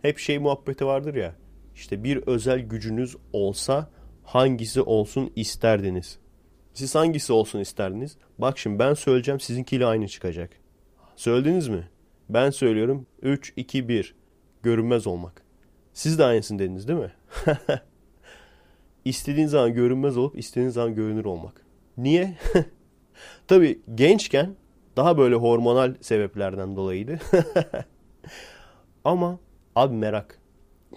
[0.02, 1.34] Hep şey muhabbeti vardır ya.
[1.74, 3.90] İşte bir özel gücünüz olsa
[4.24, 6.18] hangisi olsun isterdiniz?
[6.74, 8.16] Siz hangisi olsun isterdiniz?
[8.38, 10.50] Bak şimdi ben söyleyeceğim sizinkiyle aynı çıkacak.
[11.16, 11.88] Söylediniz mi?
[12.28, 14.14] Ben söylüyorum 3, 2, 1.
[14.62, 15.42] Görünmez olmak.
[15.92, 17.12] Siz de aynısını dediniz değil mi?
[19.04, 21.66] İstediğin zaman görünmez olup istediğin zaman görünür olmak.
[21.96, 22.38] Niye?
[23.48, 24.56] Tabii gençken
[24.98, 27.18] daha böyle hormonal sebeplerden dolayıydı.
[29.04, 29.38] Ama
[29.76, 30.40] abi merak.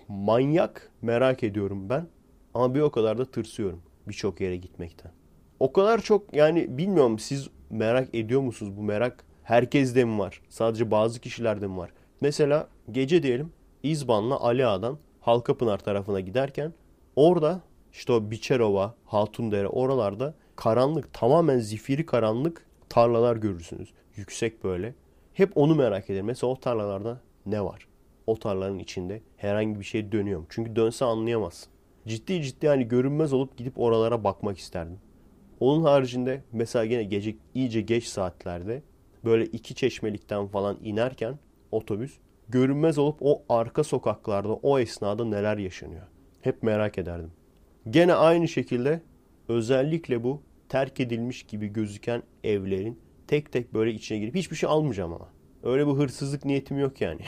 [0.07, 2.07] Manyak merak ediyorum ben.
[2.53, 5.11] Ama bir o kadar da tırsıyorum birçok yere gitmekten.
[5.59, 9.23] O kadar çok yani bilmiyorum siz merak ediyor musunuz bu merak?
[9.43, 10.41] Herkeste mi var?
[10.49, 11.91] Sadece bazı kişilerde mi var?
[12.21, 13.51] Mesela gece diyelim
[13.83, 16.73] İzban'la Ali Ağa'dan Halkapınar tarafına giderken
[17.15, 17.61] orada
[17.93, 23.93] işte o Biçerova, Hatundere oralarda karanlık tamamen zifiri karanlık tarlalar görürsünüz.
[24.15, 24.93] Yüksek böyle.
[25.33, 26.25] Hep onu merak ederim.
[26.25, 27.87] Mesela o tarlalarda ne var?
[28.27, 30.45] O tarlaların içinde herhangi bir şey dönüyor mu?
[30.49, 31.73] Çünkü dönse anlayamazsın.
[32.07, 34.99] Ciddi ciddi hani görünmez olup gidip oralara bakmak isterdim.
[35.59, 38.81] Onun haricinde mesela gene gece iyice geç saatlerde
[39.25, 41.39] böyle iki çeşmelikten falan inerken
[41.71, 42.17] otobüs
[42.49, 46.07] görünmez olup o arka sokaklarda o esnada neler yaşanıyor.
[46.41, 47.31] Hep merak ederdim.
[47.89, 49.01] Gene aynı şekilde
[49.51, 50.41] Özellikle bu
[50.72, 55.30] terk edilmiş gibi gözüken evlerin tek tek böyle içine girip hiçbir şey almayacağım ama.
[55.63, 57.22] Öyle bir hırsızlık niyetim yok yani.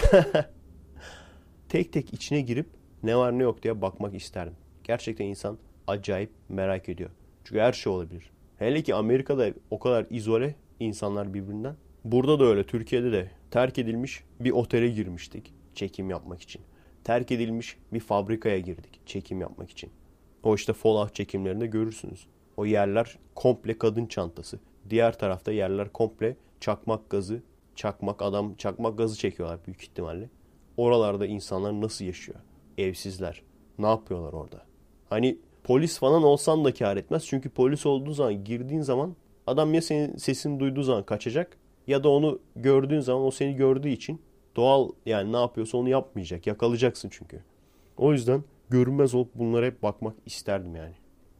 [1.69, 2.67] tek tek içine girip
[3.03, 4.53] ne var ne yok diye bakmak isterdim.
[4.83, 7.09] Gerçekten insan acayip merak ediyor.
[7.43, 8.31] Çünkü her şey olabilir.
[8.57, 11.75] Hele ki Amerika'da o kadar izole insanlar birbirinden.
[12.03, 16.61] Burada da öyle, Türkiye'de de terk edilmiş bir otele girmiştik çekim yapmak için.
[17.03, 19.89] Terk edilmiş bir fabrikaya girdik çekim yapmak için.
[20.43, 22.27] O işte Fallout çekimlerinde görürsünüz.
[22.57, 24.59] O yerler komple kadın çantası.
[24.89, 27.41] Diğer tarafta yerler komple çakmak gazı,
[27.75, 30.29] çakmak adam çakmak gazı çekiyorlar büyük ihtimalle.
[30.77, 32.39] Oralarda insanlar nasıl yaşıyor?
[32.77, 33.41] Evsizler.
[33.79, 34.61] Ne yapıyorlar orada?
[35.09, 37.25] Hani polis falan olsan da kar etmez.
[37.25, 39.15] Çünkü polis olduğu zaman girdiğin zaman
[39.47, 43.89] adam ya senin sesini duyduğu zaman kaçacak ya da onu gördüğün zaman o seni gördüğü
[43.89, 44.21] için
[44.55, 46.47] doğal yani ne yapıyorsa onu yapmayacak.
[46.47, 47.43] Yakalayacaksın çünkü.
[47.97, 50.93] O yüzden görünmez olup bunlara hep bakmak isterdim yani.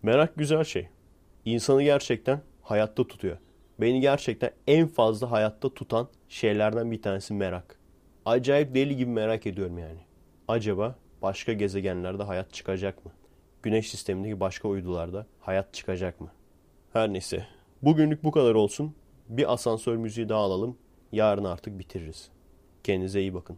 [0.03, 0.88] Merak güzel şey.
[1.46, 3.38] İnsanı gerçekten hayatta tutuyor.
[3.82, 7.80] Beni gerçekten en fazla hayatta tutan şeylerden bir tanesi merak.
[8.26, 10.00] Acayip deli gibi merak ediyorum yani.
[10.48, 13.12] Acaba başka gezegenlerde hayat çıkacak mı?
[13.64, 16.32] Güneş sistemindeki başka uydularda hayat çıkacak mı?
[16.94, 17.48] Her neyse.
[17.82, 18.96] Bugünlük bu kadar olsun.
[19.30, 20.78] Bir asansör müziği daha alalım.
[21.12, 22.30] Yarın artık bitiririz.
[22.84, 23.58] Kendinize iyi bakın.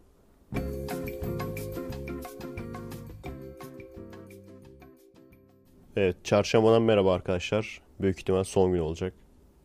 [5.97, 7.81] Evet, çarşambadan merhaba arkadaşlar.
[8.01, 9.13] Büyük ihtimal son gün olacak.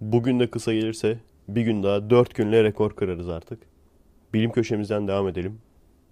[0.00, 1.18] Bugün de kısa gelirse
[1.48, 3.62] bir gün daha 4 günle rekor kırarız artık.
[4.34, 5.58] Bilim köşemizden devam edelim.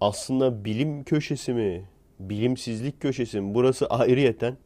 [0.01, 1.85] Aslında bilim köşesi mi,
[2.19, 3.53] bilimsizlik köşesi mi?
[3.53, 4.57] Burası ayrıyeten.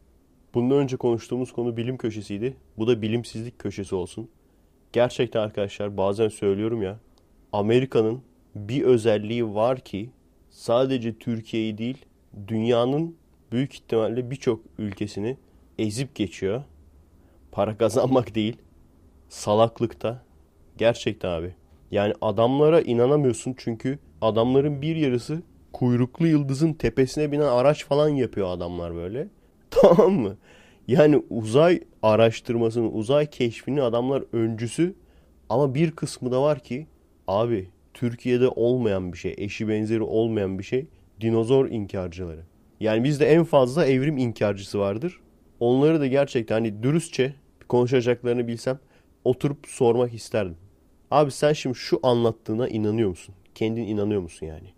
[0.54, 2.58] Bundan önce konuştuğumuz konu bilim köşesiydi.
[2.78, 4.30] Bu da bilimsizlik köşesi olsun.
[4.94, 7.00] Gerçekten arkadaşlar bazen söylüyorum ya.
[7.52, 8.22] Amerika'nın
[8.56, 10.10] bir özelliği var ki
[10.50, 12.06] sadece Türkiye'yi değil
[12.48, 13.16] dünyanın
[13.52, 15.38] büyük ihtimalle birçok ülkesini
[15.80, 16.64] ezip geçiyor.
[17.52, 18.58] Para kazanmak değil,
[19.30, 20.24] salaklıkta.
[20.78, 21.56] Gerçekten abi.
[21.92, 25.42] Yani adamlara inanamıyorsun çünkü adamların bir yarısı
[25.74, 29.28] kuyruklu yıldızın tepesine binen araç falan yapıyor adamlar böyle.
[29.70, 30.38] Tamam mı?
[30.88, 34.96] Yani uzay araştırmasının, uzay keşfinin adamlar öncüsü
[35.50, 36.88] ama bir kısmı da var ki
[37.28, 40.86] abi Türkiye'de olmayan bir şey, eşi benzeri olmayan bir şey
[41.22, 42.42] dinozor inkarcıları.
[42.80, 45.20] Yani bizde en fazla evrim inkarcısı vardır.
[45.64, 47.34] Onları da gerçekten hani dürüstçe
[47.68, 48.80] konuşacaklarını bilsem
[49.24, 50.58] oturup sormak isterdim.
[51.12, 53.36] Abi sen şimdi şu anlattığına inanıyor musun?
[53.56, 54.74] Kendin inanıyor musun yani?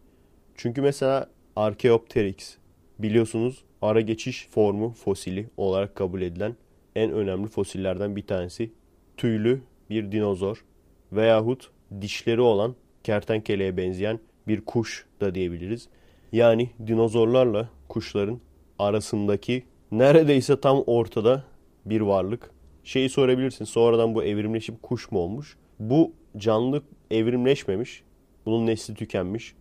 [0.55, 2.57] Çünkü mesela Archaeopteryx
[2.99, 6.55] biliyorsunuz ara geçiş formu fosili olarak kabul edilen
[6.95, 8.71] en önemli fosillerden bir tanesi.
[9.17, 10.65] Tüylü bir dinozor
[11.11, 11.71] veyahut
[12.01, 15.87] dişleri olan kertenkeleye benzeyen bir kuş da diyebiliriz.
[16.31, 18.39] Yani dinozorlarla kuşların
[18.79, 19.63] arasındaki
[19.99, 21.43] neredeyse tam ortada
[21.85, 22.51] bir varlık.
[22.83, 25.57] Şeyi sorabilirsin sonradan bu evrimleşip kuş mu olmuş?
[25.79, 28.03] Bu canlı evrimleşmemiş.
[28.45, 29.55] Bunun nesli tükenmiş.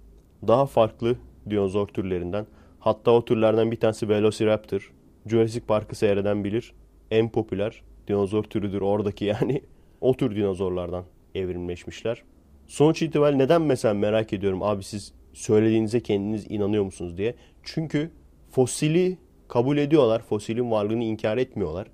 [0.47, 1.17] Daha farklı
[1.51, 2.47] dinozor türlerinden.
[2.81, 4.93] Hatta o türlerden bir tanesi Velociraptor.
[5.27, 6.73] Jurassic Park'ı seyreden bilir.
[7.11, 9.63] En popüler dinozor türüdür oradaki yani.
[10.01, 11.05] O tür dinozorlardan
[11.35, 12.23] evrimleşmişler.
[12.67, 17.35] Sonuç itibariyle neden mesela merak ediyorum abi siz söylediğinize kendiniz inanıyor musunuz diye.
[17.63, 18.11] Çünkü
[18.51, 19.19] fosili
[19.49, 20.23] kabul ediyorlar.
[20.23, 21.87] Fosilin varlığını inkar etmiyorlar.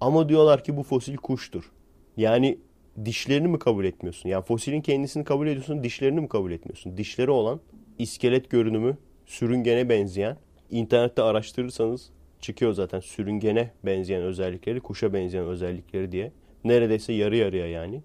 [0.00, 1.70] Ama diyorlar ki bu fosil kuştur.
[2.16, 2.58] Yani
[3.04, 4.28] dişlerini mi kabul etmiyorsun?
[4.28, 6.96] Yani fosilin kendisini kabul ediyorsun, dişlerini mi kabul etmiyorsun?
[6.96, 7.60] Dişleri olan
[7.98, 8.96] iskelet görünümü
[9.26, 10.36] sürüngene benzeyen,
[10.70, 16.32] internette araştırırsanız çıkıyor zaten sürüngene benzeyen özellikleri, kuşa benzeyen özellikleri diye.
[16.64, 18.02] Neredeyse yarı yarıya yani.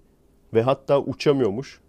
[0.53, 1.81] Ve hatta uçamıyormuş.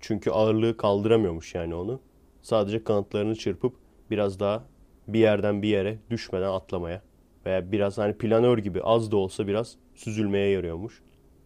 [0.00, 2.00] Çünkü ağırlığı kaldıramıyormuş yani onu.
[2.42, 3.74] Sadece kanatlarını çırpıp
[4.10, 4.64] biraz daha
[5.12, 7.02] bir yerden bir yere düşmeden atlamaya
[7.46, 11.02] veya biraz hani planör gibi az da olsa biraz süzülmeye yarıyormuş.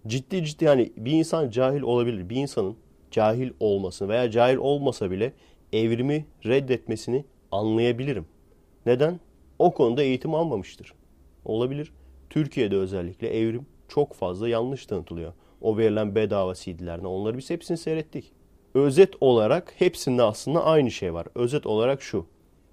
[0.07, 2.29] Ciddi ciddi hani bir insan cahil olabilir.
[2.29, 2.77] Bir insanın
[3.11, 5.33] cahil olmasını veya cahil olmasa bile
[5.73, 8.27] evrimi reddetmesini anlayabilirim.
[8.87, 9.21] Neden?
[9.59, 10.93] O konuda eğitim almamıştır.
[11.45, 11.93] Olabilir.
[12.31, 15.33] Türkiye'de özellikle evrim çok fazla yanlış tanıtılıyor.
[15.61, 18.33] O verilen bedava CD'lerden onları biz hepsini seyrettik.
[18.75, 21.27] Özet olarak hepsinde aslında aynı şey var.
[21.35, 22.27] Özet olarak şu.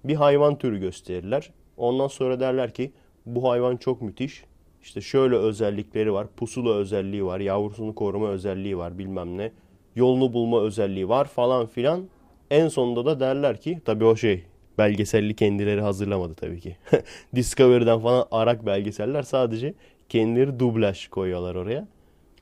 [0.04, 1.50] Bir hayvan türü gösterirler.
[1.76, 2.92] Ondan sonra derler ki
[3.26, 4.44] bu hayvan çok müthiş.
[4.82, 6.26] İşte şöyle özellikleri var.
[6.36, 7.40] Pusula özelliği var.
[7.40, 9.52] Yavrusunu koruma özelliği var bilmem ne.
[9.96, 12.04] Yolunu bulma özelliği var falan filan.
[12.50, 14.44] En sonunda da derler ki tabii o şey
[14.78, 16.76] belgeselli kendileri hazırlamadı tabii ki.
[17.34, 19.74] Discovery'den falan arak belgeseller sadece
[20.08, 21.88] kendileri dublaj koyuyorlar oraya.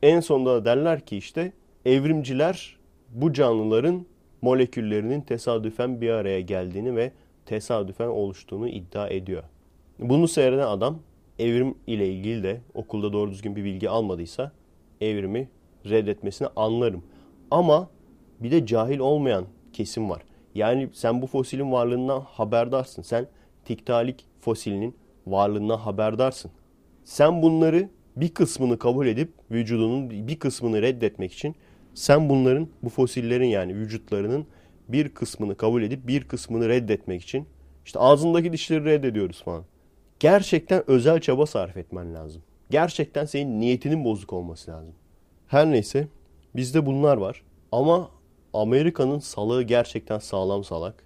[0.03, 1.53] En sonunda da derler ki işte
[1.85, 2.77] evrimciler
[3.11, 4.07] bu canlıların
[4.43, 7.13] moleküllerinin tesadüfen bir araya geldiğini ve
[7.51, 9.43] tesadüfen oluştuğunu iddia ediyor.
[9.99, 10.99] Bunu seyreden adam
[11.39, 14.53] evrim ile ilgili de okulda doğru düzgün bir bilgi almadıysa
[15.01, 15.49] evrimi
[15.85, 17.03] reddetmesini anlarım.
[17.51, 17.91] Ama
[18.41, 20.23] bir de cahil olmayan kesim var.
[20.55, 23.03] Yani sen bu fosilin varlığından haberdarsın.
[23.03, 23.27] Sen
[23.65, 24.97] tiktalik fosilinin
[25.27, 26.51] varlığından haberdarsın.
[27.05, 31.55] Sen bunları bir kısmını kabul edip vücudunun bir kısmını reddetmek için
[31.95, 34.47] sen bunların bu fosillerin yani vücutlarının
[34.93, 37.47] bir kısmını kabul edip bir kısmını reddetmek için
[37.85, 39.65] işte ağzındaki dişleri reddediyoruz falan.
[40.21, 42.43] Gerçekten özel çaba sarf etmen lazım.
[42.71, 44.95] Gerçekten senin niyetinin bozuk olması lazım.
[45.47, 46.09] Her neyse
[46.57, 47.43] bizde bunlar var.
[47.73, 48.11] Ama
[48.53, 51.05] Amerika'nın salığı gerçekten sağlam salak.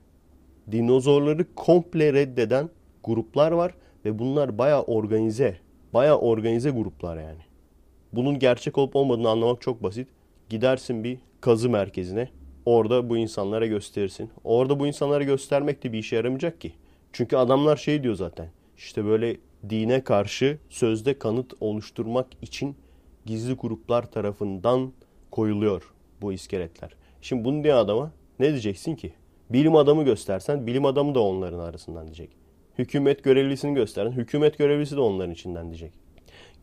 [0.72, 2.70] Dinozorları komple reddeden
[3.04, 3.74] gruplar var
[4.04, 5.56] ve bunlar baya organize.
[5.94, 7.40] Baya organize gruplar yani.
[8.12, 10.08] Bunun gerçek olup olmadığını anlamak çok basit.
[10.48, 12.28] Gidersin bir kazı merkezine.
[12.66, 14.30] Orada bu insanlara gösterirsin.
[14.44, 16.72] Orada bu insanlara göstermek de bir işe yaramayacak ki.
[17.12, 18.48] Çünkü adamlar şey diyor zaten.
[18.76, 19.36] İşte böyle
[19.70, 22.76] dine karşı sözde kanıt oluşturmak için
[23.26, 24.92] gizli gruplar tarafından
[25.30, 25.92] koyuluyor
[26.22, 26.90] bu iskeletler.
[27.22, 29.12] Şimdi bunu diye adama ne diyeceksin ki?
[29.50, 32.30] Bilim adamı göstersen bilim adamı da onların arasından diyecek.
[32.78, 35.92] Hükümet görevlisini gösteren hükümet görevlisi de onların içinden diyecek.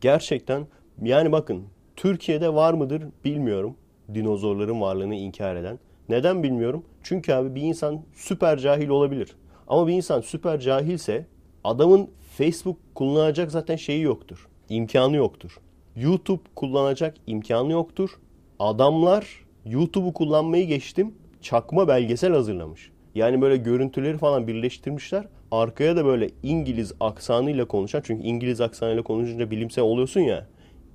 [0.01, 0.67] Gerçekten
[1.01, 1.63] yani bakın
[1.95, 3.75] Türkiye'de var mıdır bilmiyorum
[4.13, 5.79] dinozorların varlığını inkar eden.
[6.11, 6.83] Neden bilmiyorum?
[7.03, 9.35] Çünkü abi bir insan süper cahil olabilir.
[9.67, 11.25] Ama bir insan süper cahilse
[11.63, 14.47] adamın Facebook kullanacak zaten şeyi yoktur.
[14.69, 15.59] İmkanı yoktur.
[15.95, 18.09] YouTube kullanacak imkanı yoktur.
[18.59, 21.13] Adamlar YouTube'u kullanmayı geçtim.
[21.41, 22.91] Çakma belgesel hazırlamış.
[23.15, 25.27] Yani böyle görüntüleri falan birleştirmişler.
[25.51, 30.47] Arkaya da böyle İngiliz aksanıyla konuşan çünkü İngiliz aksanıyla konuşunca bilimsel oluyorsun ya.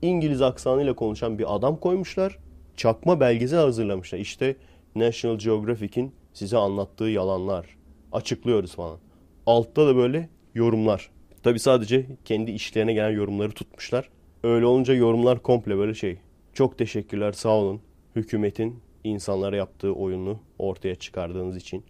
[0.03, 2.39] İngiliz aksanıyla konuşan bir adam koymuşlar.
[2.77, 4.19] Çakma belgesel hazırlamışlar.
[4.19, 4.57] İşte
[4.97, 7.77] National Geographic'in size anlattığı yalanlar.
[8.13, 8.99] Açıklıyoruz falan.
[9.47, 11.11] Altta da böyle yorumlar.
[11.43, 14.09] Tabi sadece kendi işlerine gelen yorumları tutmuşlar.
[14.43, 16.19] Öyle olunca yorumlar komple böyle şey.
[16.53, 17.81] Çok teşekkürler sağ olun.
[18.17, 21.85] Hükümetin insanlara yaptığı oyunu ortaya çıkardığınız için.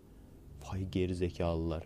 [0.73, 1.85] Vay geri zekalılar.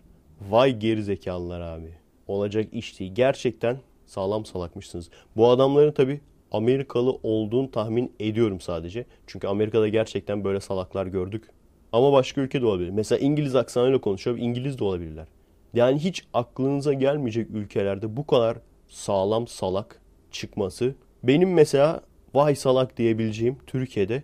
[0.50, 1.94] Vay geri zekalılar abi.
[2.26, 3.14] Olacak iş değil.
[3.14, 5.10] Gerçekten sağlam salakmışsınız.
[5.36, 6.20] Bu adamların tabi
[6.52, 9.06] Amerikalı olduğunu tahmin ediyorum sadece.
[9.26, 11.44] Çünkü Amerika'da gerçekten böyle salaklar gördük.
[11.92, 12.90] Ama başka ülke de olabilir.
[12.90, 14.38] Mesela İngiliz aksanıyla konuşuyor.
[14.38, 15.26] İngiliz de olabilirler.
[15.74, 20.94] Yani hiç aklınıza gelmeyecek ülkelerde bu kadar sağlam salak çıkması.
[21.22, 22.00] Benim mesela
[22.34, 24.22] vay salak diyebileceğim Türkiye'de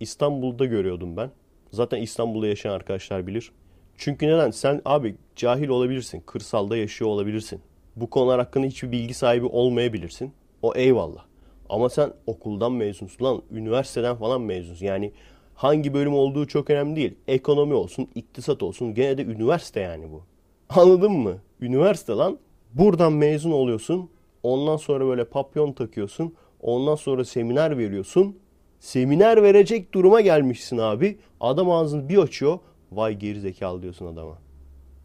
[0.00, 1.30] İstanbul'da görüyordum ben.
[1.70, 3.52] Zaten İstanbul'da yaşayan arkadaşlar bilir.
[3.96, 4.50] Çünkü neden?
[4.50, 6.20] Sen abi cahil olabilirsin.
[6.26, 7.60] Kırsalda yaşıyor olabilirsin.
[7.96, 10.32] Bu konular hakkında hiçbir bilgi sahibi olmayabilirsin.
[10.62, 11.27] O eyvallah.
[11.68, 13.42] Ama sen okuldan mezunsun lan.
[13.50, 14.86] Üniversiteden falan mezunsun.
[14.86, 15.12] Yani
[15.54, 17.14] hangi bölüm olduğu çok önemli değil.
[17.28, 18.94] Ekonomi olsun, iktisat olsun.
[18.94, 20.22] Gene de üniversite yani bu.
[20.68, 21.38] Anladın mı?
[21.60, 22.38] Üniversite lan.
[22.72, 24.10] Buradan mezun oluyorsun.
[24.42, 26.34] Ondan sonra böyle papyon takıyorsun.
[26.60, 28.38] Ondan sonra seminer veriyorsun.
[28.80, 31.18] Seminer verecek duruma gelmişsin abi.
[31.40, 32.58] Adam ağzını bir açıyor.
[32.92, 34.38] Vay geri zekalı diyorsun adama.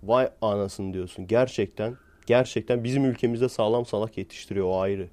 [0.03, 1.27] Vay anasını diyorsun.
[1.27, 5.07] Gerçekten, gerçekten bizim ülkemizde sağlam salak yetiştiriyor o ayrı.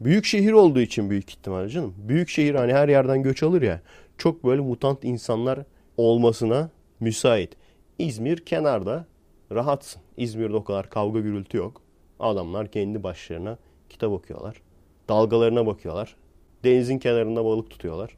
[0.00, 1.94] Büyük şehir olduğu için büyük ihtimalle canım.
[1.98, 3.80] Büyük şehir hani her yerden göç alır ya.
[4.18, 5.60] Çok böyle mutant insanlar
[5.96, 6.70] olmasına
[7.00, 7.56] müsait.
[7.98, 9.06] İzmir kenarda
[9.52, 10.02] rahatsın.
[10.16, 11.82] İzmir'de o kadar kavga gürültü yok.
[12.20, 14.62] Adamlar kendi başlarına kitap okuyorlar.
[15.08, 16.16] Dalgalarına bakıyorlar.
[16.64, 18.16] Denizin kenarında balık tutuyorlar.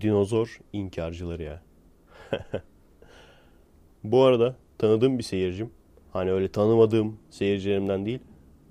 [0.00, 1.62] Dinozor inkarcıları ya.
[4.04, 5.70] Bu arada tanıdığım bir seyircim,
[6.12, 8.18] hani öyle tanımadığım seyircilerimden değil,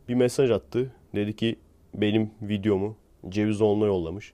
[0.09, 0.91] bir mesaj attı.
[1.15, 1.55] Dedi ki
[1.93, 2.95] benim videomu
[3.29, 4.33] Cevizoğlu'na yollamış.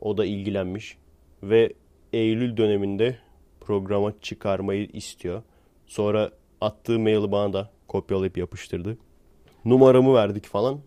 [0.00, 0.98] O da ilgilenmiş
[1.42, 1.72] ve
[2.12, 3.18] Eylül döneminde
[3.60, 5.42] programa çıkarmayı istiyor.
[5.86, 6.30] Sonra
[6.60, 8.98] attığı maili bana da kopyalayıp yapıştırdı.
[9.64, 10.80] Numaramı verdik falan.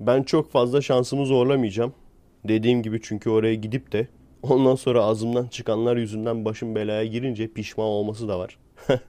[0.00, 1.94] Ben çok fazla şansımı zorlamayacağım.
[2.44, 4.08] Dediğim gibi çünkü oraya gidip de
[4.42, 8.58] ondan sonra ağzımdan çıkanlar yüzünden başım belaya girince pişman olması da var.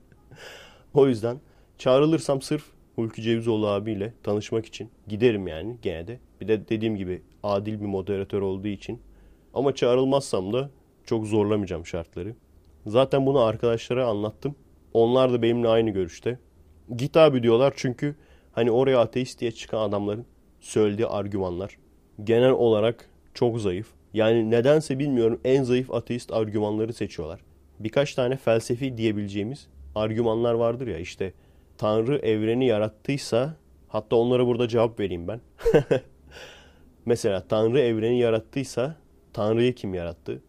[0.93, 1.37] o yüzden
[1.77, 2.63] çağrılırsam sırf
[2.99, 6.19] Hulki Cevizoğlu abiyle tanışmak için giderim yani gene de.
[6.41, 9.01] Bir de dediğim gibi adil bir moderatör olduğu için.
[9.53, 10.69] Ama çağrılmazsam da
[11.05, 12.35] çok zorlamayacağım şartları.
[12.85, 14.55] Zaten bunu arkadaşlara anlattım.
[14.93, 16.39] Onlar da benimle aynı görüşte.
[16.95, 18.15] Git abi diyorlar çünkü
[18.51, 20.25] hani oraya ateist diye çıkan adamların
[20.59, 21.77] söylediği argümanlar
[22.23, 23.87] genel olarak çok zayıf.
[24.13, 27.39] Yani nedense bilmiyorum en zayıf ateist argümanları seçiyorlar.
[27.79, 31.33] Birkaç tane felsefi diyebileceğimiz argümanlar vardır ya işte
[31.79, 33.55] Tanrı evreni yarattıysa
[33.87, 35.41] hatta onlara burada cevap vereyim ben.
[37.05, 38.95] Mesela Tanrı evreni yarattıysa
[39.33, 40.41] Tanrı'yı kim yarattı?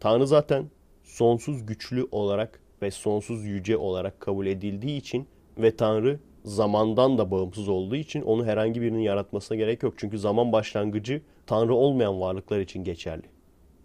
[0.00, 0.70] Tanrı zaten
[1.04, 5.26] sonsuz güçlü olarak ve sonsuz yüce olarak kabul edildiği için
[5.58, 9.94] ve Tanrı zamandan da bağımsız olduğu için onu herhangi birinin yaratmasına gerek yok.
[9.96, 13.26] Çünkü zaman başlangıcı Tanrı olmayan varlıklar için geçerli.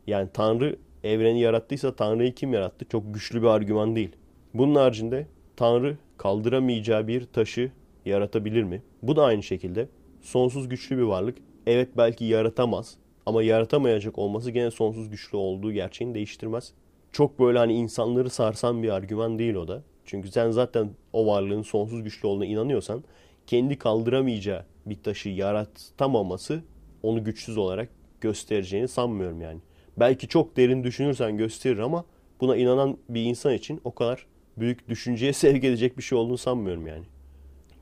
[0.07, 2.85] Yani Tanrı evreni yarattıysa Tanrı'yı kim yarattı?
[2.89, 4.15] Çok güçlü bir argüman değil.
[4.53, 7.71] Bunun haricinde Tanrı kaldıramayacağı bir taşı
[8.05, 8.81] yaratabilir mi?
[9.01, 9.87] Bu da aynı şekilde
[10.21, 11.37] sonsuz güçlü bir varlık.
[11.67, 16.73] Evet belki yaratamaz ama yaratamayacak olması gene sonsuz güçlü olduğu gerçeğini değiştirmez.
[17.11, 19.83] Çok böyle hani insanları sarsan bir argüman değil o da.
[20.05, 23.03] Çünkü sen zaten o varlığın sonsuz güçlü olduğuna inanıyorsan
[23.47, 26.63] kendi kaldıramayacağı bir taşı yaratamaması
[27.03, 27.89] onu güçsüz olarak
[28.21, 29.59] göstereceğini sanmıyorum yani.
[29.97, 32.05] Belki çok derin düşünürsen gösterir ama
[32.41, 34.25] buna inanan bir insan için o kadar
[34.57, 37.03] büyük düşünceye sevk edecek bir şey olduğunu sanmıyorum yani.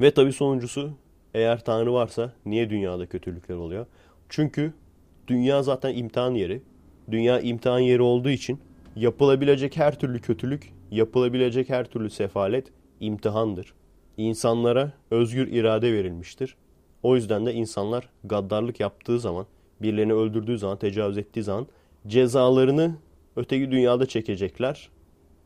[0.01, 0.91] Ve tabii sonuncusu
[1.33, 3.85] eğer Tanrı varsa niye dünyada kötülükler oluyor?
[4.29, 4.73] Çünkü
[5.27, 6.61] dünya zaten imtihan yeri.
[7.11, 8.59] Dünya imtihan yeri olduğu için
[8.95, 12.67] yapılabilecek her türlü kötülük, yapılabilecek her türlü sefalet
[12.99, 13.73] imtihandır.
[14.17, 16.55] İnsanlara özgür irade verilmiştir.
[17.03, 19.45] O yüzden de insanlar gaddarlık yaptığı zaman,
[19.81, 21.67] birilerini öldürdüğü zaman, tecavüz ettiği zaman
[22.07, 22.95] cezalarını
[23.35, 24.89] öteki dünyada çekecekler.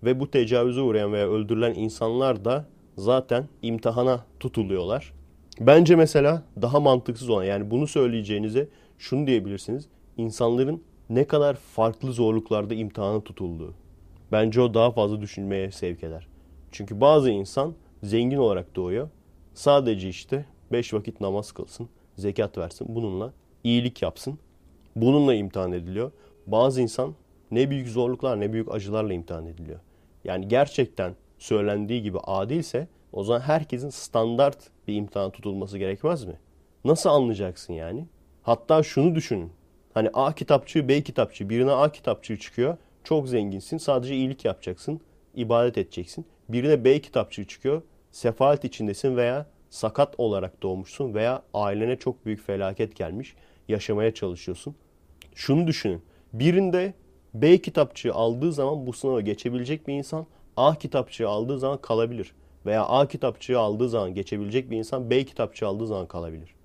[0.06, 2.66] Ve bu tecavüze uğrayan veya öldürülen insanlar da
[2.98, 5.14] zaten imtihana tutuluyorlar.
[5.60, 9.88] Bence mesela daha mantıksız olan yani bunu söyleyeceğinize şunu diyebilirsiniz.
[10.18, 13.74] İnsanların ne kadar farklı zorluklarda imtihana tutulduğu.
[14.32, 16.28] Bence o daha fazla düşünmeye sevk eder.
[16.72, 19.10] Çünkü bazı insan zengin olarak doğuyor.
[19.54, 23.34] Sadece işte beş vakit namaz kılsın, zekat versin, bununla
[23.64, 24.40] iyilik yapsın.
[24.96, 26.12] Bununla imtihan ediliyor.
[26.48, 27.16] Bazı insan
[27.52, 29.80] ne büyük zorluklar ne büyük acılarla imtihan ediliyor.
[30.26, 34.58] Yani gerçekten söylendiği gibi adilse o zaman herkesin standart
[34.88, 36.34] bir imtihan tutulması gerekmez mi?
[36.86, 38.06] Nasıl anlayacaksın yani?
[38.44, 39.52] Hatta şunu düşünün.
[39.94, 42.78] Hani A kitapçığı B kitapçığı birine A kitapçığı çıkıyor.
[43.04, 45.02] Çok zenginsin sadece iyilik yapacaksın.
[45.36, 46.26] ibadet edeceksin.
[46.50, 47.82] Birine B kitapçığı çıkıyor.
[48.12, 53.36] Sefalet içindesin veya sakat olarak doğmuşsun veya ailene çok büyük felaket gelmiş.
[53.68, 54.76] Yaşamaya çalışıyorsun.
[55.36, 56.02] Şunu düşünün.
[56.34, 56.94] Birinde
[57.42, 60.26] B kitapçığı aldığı zaman bu sınava geçebilecek bir insan
[60.58, 62.32] A kitapçığı aldığı zaman kalabilir.
[62.66, 66.56] Veya A kitapçığı aldığı zaman geçebilecek bir insan B kitapçığı aldığı zaman kalabilir.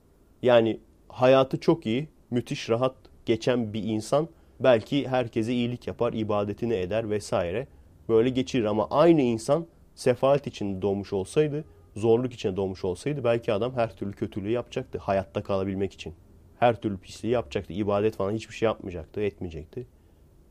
[0.43, 2.95] Yani hayatı çok iyi, müthiş rahat
[3.27, 4.29] geçen bir insan
[4.61, 7.67] belki herkese iyilik yapar, ibadetini eder vesaire.
[8.09, 11.65] Böyle geçirir ama aynı insan sefalet içinde doğmuş olsaydı,
[11.97, 16.15] zorluk içinde doğmuş olsaydı belki adam her türlü kötülüğü yapacaktı hayatta kalabilmek için.
[16.59, 17.73] Her türlü pisliği yapacaktı.
[17.73, 19.87] ibadet falan hiçbir şey yapmayacaktı, etmeyecekti.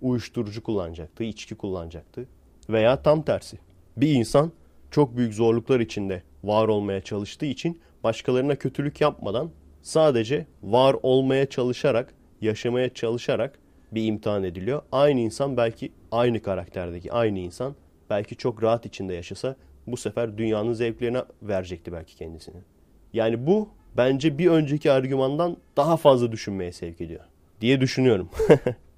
[0.02, 2.28] Uyuşturucu kullanacaktı, içki kullanacaktı.
[2.70, 3.58] Veya tam tersi.
[3.98, 4.52] Bir insan
[4.92, 12.14] çok büyük zorluklar içinde var olmaya çalıştığı için başkalarına kötülük yapmadan sadece var olmaya çalışarak,
[12.42, 13.60] yaşamaya çalışarak
[13.92, 14.82] bir imtihan ediliyor.
[14.92, 17.76] Aynı insan belki aynı karakterdeki aynı insan
[18.10, 19.56] belki çok rahat içinde yaşasa
[19.88, 22.58] bu sefer dünyanın zevklerine verecekti belki kendisini.
[23.14, 27.24] Yani bu bence bir önceki argümandan daha fazla düşünmeye sevk ediyor
[27.62, 28.30] diye düşünüyorum.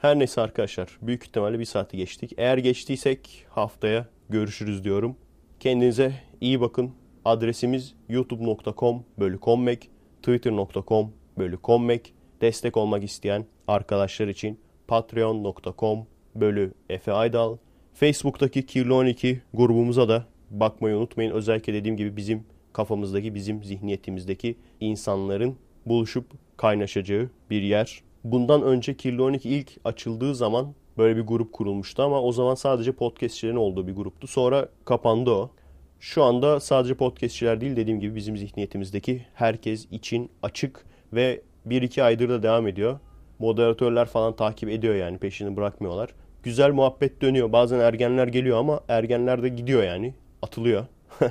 [0.00, 2.32] Her neyse arkadaşlar büyük ihtimalle bir saati geçtik.
[2.36, 5.16] Eğer geçtiysek haftaya görüşürüz diyorum.
[5.60, 6.90] Kendinize iyi bakın.
[7.24, 9.90] Adresimiz youtube.com bölü kommek,
[10.22, 12.14] twitter.com bölü kommek.
[12.40, 17.56] Destek olmak isteyen arkadaşlar için patreon.com bölü Efe Aydal.
[17.94, 21.30] Facebook'taki Kirli 12 grubumuza da bakmayı unutmayın.
[21.30, 26.26] Özellikle dediğim gibi bizim kafamızdaki, bizim zihniyetimizdeki insanların buluşup
[26.56, 28.07] kaynaşacağı bir yer.
[28.24, 32.92] Bundan önce Kirli 12 ilk açıldığı zaman böyle bir grup kurulmuştu ama o zaman sadece
[32.92, 34.26] podcastçilerin olduğu bir gruptu.
[34.26, 35.50] Sonra kapandı o.
[36.00, 42.28] Şu anda sadece podcastçiler değil dediğim gibi bizim zihniyetimizdeki herkes için açık ve 1-2 aydır
[42.28, 42.98] da devam ediyor.
[43.38, 46.10] Moderatörler falan takip ediyor yani peşini bırakmıyorlar.
[46.42, 47.52] Güzel muhabbet dönüyor.
[47.52, 50.14] Bazen ergenler geliyor ama ergenler de gidiyor yani.
[50.42, 50.86] Atılıyor.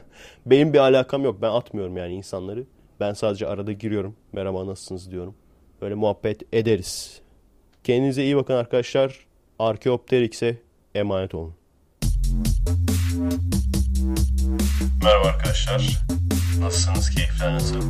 [0.46, 1.42] Benim bir alakam yok.
[1.42, 2.64] Ben atmıyorum yani insanları.
[3.00, 4.16] Ben sadece arada giriyorum.
[4.34, 5.36] Merhaba nasılsınız diyorum.
[5.82, 7.22] Böyle muhabbet ederiz.
[7.84, 9.28] Kendinize iyi bakın arkadaşlar.
[9.60, 10.58] Arkeopteryx'e
[10.96, 11.56] emanet olun.
[15.04, 16.04] Merhaba arkadaşlar.
[16.60, 17.10] Nasılsınız?
[17.10, 17.82] Keyifler nasıl?